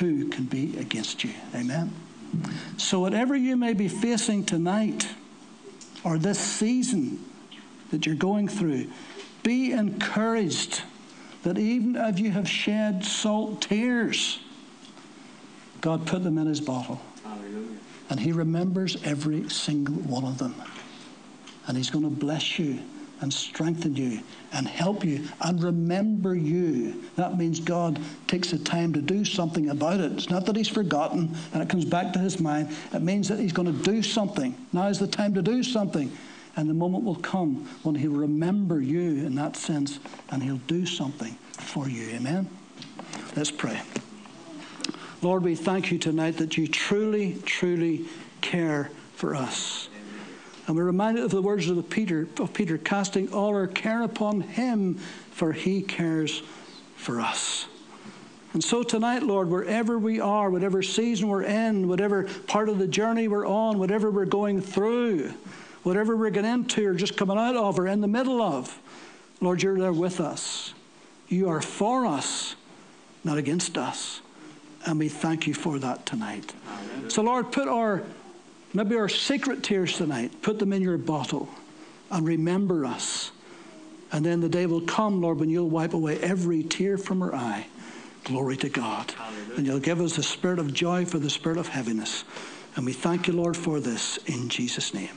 who 0.00 0.28
can 0.28 0.46
be 0.46 0.76
against 0.76 1.22
you? 1.22 1.34
Amen. 1.54 1.94
So, 2.78 2.98
whatever 2.98 3.36
you 3.36 3.56
may 3.56 3.74
be 3.74 3.86
facing 3.86 4.44
tonight 4.44 5.06
or 6.02 6.18
this 6.18 6.40
season 6.40 7.24
that 7.92 8.06
you're 8.06 8.16
going 8.16 8.48
through, 8.48 8.88
be 9.42 9.72
encouraged 9.72 10.82
that 11.42 11.58
even 11.58 11.96
if 11.96 12.18
you 12.18 12.30
have 12.30 12.48
shed 12.48 13.04
salt 13.04 13.62
tears, 13.62 14.40
God 15.80 16.06
put 16.06 16.22
them 16.22 16.38
in 16.38 16.46
his 16.46 16.60
bottle. 16.60 17.00
Hallelujah. 17.24 17.78
And 18.10 18.20
he 18.20 18.32
remembers 18.32 18.96
every 19.04 19.48
single 19.48 19.94
one 19.94 20.24
of 20.24 20.38
them. 20.38 20.54
And 21.66 21.76
he's 21.76 21.90
going 21.90 22.04
to 22.04 22.10
bless 22.10 22.58
you 22.58 22.80
and 23.20 23.32
strengthen 23.32 23.94
you 23.96 24.20
and 24.52 24.66
help 24.66 25.04
you 25.04 25.28
and 25.42 25.62
remember 25.62 26.34
you. 26.34 27.04
That 27.16 27.36
means 27.36 27.60
God 27.60 27.98
takes 28.26 28.50
the 28.50 28.58
time 28.58 28.92
to 28.94 29.02
do 29.02 29.24
something 29.24 29.70
about 29.70 30.00
it. 30.00 30.12
It's 30.12 30.30
not 30.30 30.46
that 30.46 30.56
He's 30.56 30.68
forgotten 30.68 31.34
and 31.52 31.62
it 31.62 31.68
comes 31.68 31.84
back 31.84 32.12
to 32.14 32.18
His 32.18 32.40
mind. 32.40 32.74
It 32.92 33.02
means 33.02 33.28
that 33.28 33.38
He's 33.38 33.52
going 33.52 33.72
to 33.72 33.84
do 33.84 34.02
something. 34.02 34.54
Now 34.72 34.88
is 34.88 34.98
the 34.98 35.06
time 35.06 35.34
to 35.34 35.42
do 35.42 35.62
something. 35.62 36.10
And 36.60 36.68
the 36.68 36.74
moment 36.74 37.04
will 37.04 37.16
come 37.16 37.66
when 37.84 37.94
He'll 37.94 38.10
remember 38.10 38.82
you 38.82 39.24
in 39.24 39.34
that 39.36 39.56
sense 39.56 39.98
and 40.28 40.42
He'll 40.42 40.58
do 40.58 40.84
something 40.84 41.32
for 41.52 41.88
you. 41.88 42.10
Amen? 42.10 42.50
Let's 43.34 43.50
pray. 43.50 43.80
Lord, 45.22 45.42
we 45.42 45.54
thank 45.54 45.90
you 45.90 45.96
tonight 45.96 46.36
that 46.36 46.58
you 46.58 46.68
truly, 46.68 47.38
truly 47.46 48.04
care 48.42 48.90
for 49.14 49.34
us. 49.34 49.88
And 50.66 50.76
we're 50.76 50.84
reminded 50.84 51.24
of 51.24 51.30
the 51.30 51.40
words 51.40 51.70
of, 51.70 51.76
the 51.76 51.82
Peter, 51.82 52.28
of 52.38 52.52
Peter, 52.52 52.76
casting 52.76 53.32
all 53.32 53.54
our 53.54 53.66
care 53.66 54.02
upon 54.02 54.42
him, 54.42 54.96
for 55.30 55.52
he 55.52 55.80
cares 55.80 56.42
for 56.94 57.22
us. 57.22 57.68
And 58.52 58.62
so 58.62 58.82
tonight, 58.82 59.22
Lord, 59.22 59.48
wherever 59.48 59.98
we 59.98 60.20
are, 60.20 60.50
whatever 60.50 60.82
season 60.82 61.28
we're 61.28 61.44
in, 61.44 61.88
whatever 61.88 62.24
part 62.46 62.68
of 62.68 62.78
the 62.78 62.86
journey 62.86 63.28
we're 63.28 63.46
on, 63.46 63.78
whatever 63.78 64.10
we're 64.10 64.26
going 64.26 64.60
through, 64.60 65.32
whatever 65.82 66.16
we're 66.16 66.30
getting 66.30 66.50
into 66.50 66.86
or 66.86 66.94
just 66.94 67.16
coming 67.16 67.38
out 67.38 67.56
of 67.56 67.78
or 67.78 67.86
in 67.86 68.00
the 68.00 68.08
middle 68.08 68.42
of, 68.42 68.78
Lord, 69.40 69.62
you're 69.62 69.78
there 69.78 69.92
with 69.92 70.20
us. 70.20 70.74
You 71.28 71.48
are 71.48 71.62
for 71.62 72.06
us, 72.06 72.56
not 73.24 73.38
against 73.38 73.78
us. 73.78 74.20
And 74.86 74.98
we 74.98 75.08
thank 75.08 75.46
you 75.46 75.54
for 75.54 75.78
that 75.78 76.06
tonight. 76.06 76.54
Amen. 76.66 77.10
So, 77.10 77.22
Lord, 77.22 77.52
put 77.52 77.68
our 77.68 78.02
Maybe 78.72 78.96
our 78.96 79.08
secret 79.08 79.62
tears 79.62 79.96
tonight, 79.96 80.42
put 80.42 80.58
them 80.58 80.72
in 80.72 80.82
your 80.82 80.96
bottle 80.96 81.48
and 82.10 82.26
remember 82.26 82.84
us. 82.84 83.32
And 84.12 84.24
then 84.24 84.40
the 84.40 84.48
day 84.48 84.66
will 84.66 84.80
come, 84.80 85.20
Lord, 85.20 85.38
when 85.38 85.50
you'll 85.50 85.68
wipe 85.68 85.94
away 85.94 86.18
every 86.20 86.62
tear 86.62 86.96
from 86.96 87.22
our 87.22 87.34
eye. 87.34 87.66
Glory 88.24 88.56
to 88.58 88.68
God. 88.68 89.10
Hallelujah. 89.10 89.54
And 89.56 89.66
you'll 89.66 89.80
give 89.80 90.00
us 90.00 90.16
the 90.16 90.22
spirit 90.22 90.58
of 90.58 90.72
joy 90.72 91.04
for 91.04 91.18
the 91.18 91.30
spirit 91.30 91.58
of 91.58 91.68
heaviness. 91.68 92.24
And 92.76 92.86
we 92.86 92.92
thank 92.92 93.26
you, 93.26 93.32
Lord, 93.32 93.56
for 93.56 93.80
this 93.80 94.18
in 94.26 94.48
Jesus' 94.48 94.94
name. 94.94 95.16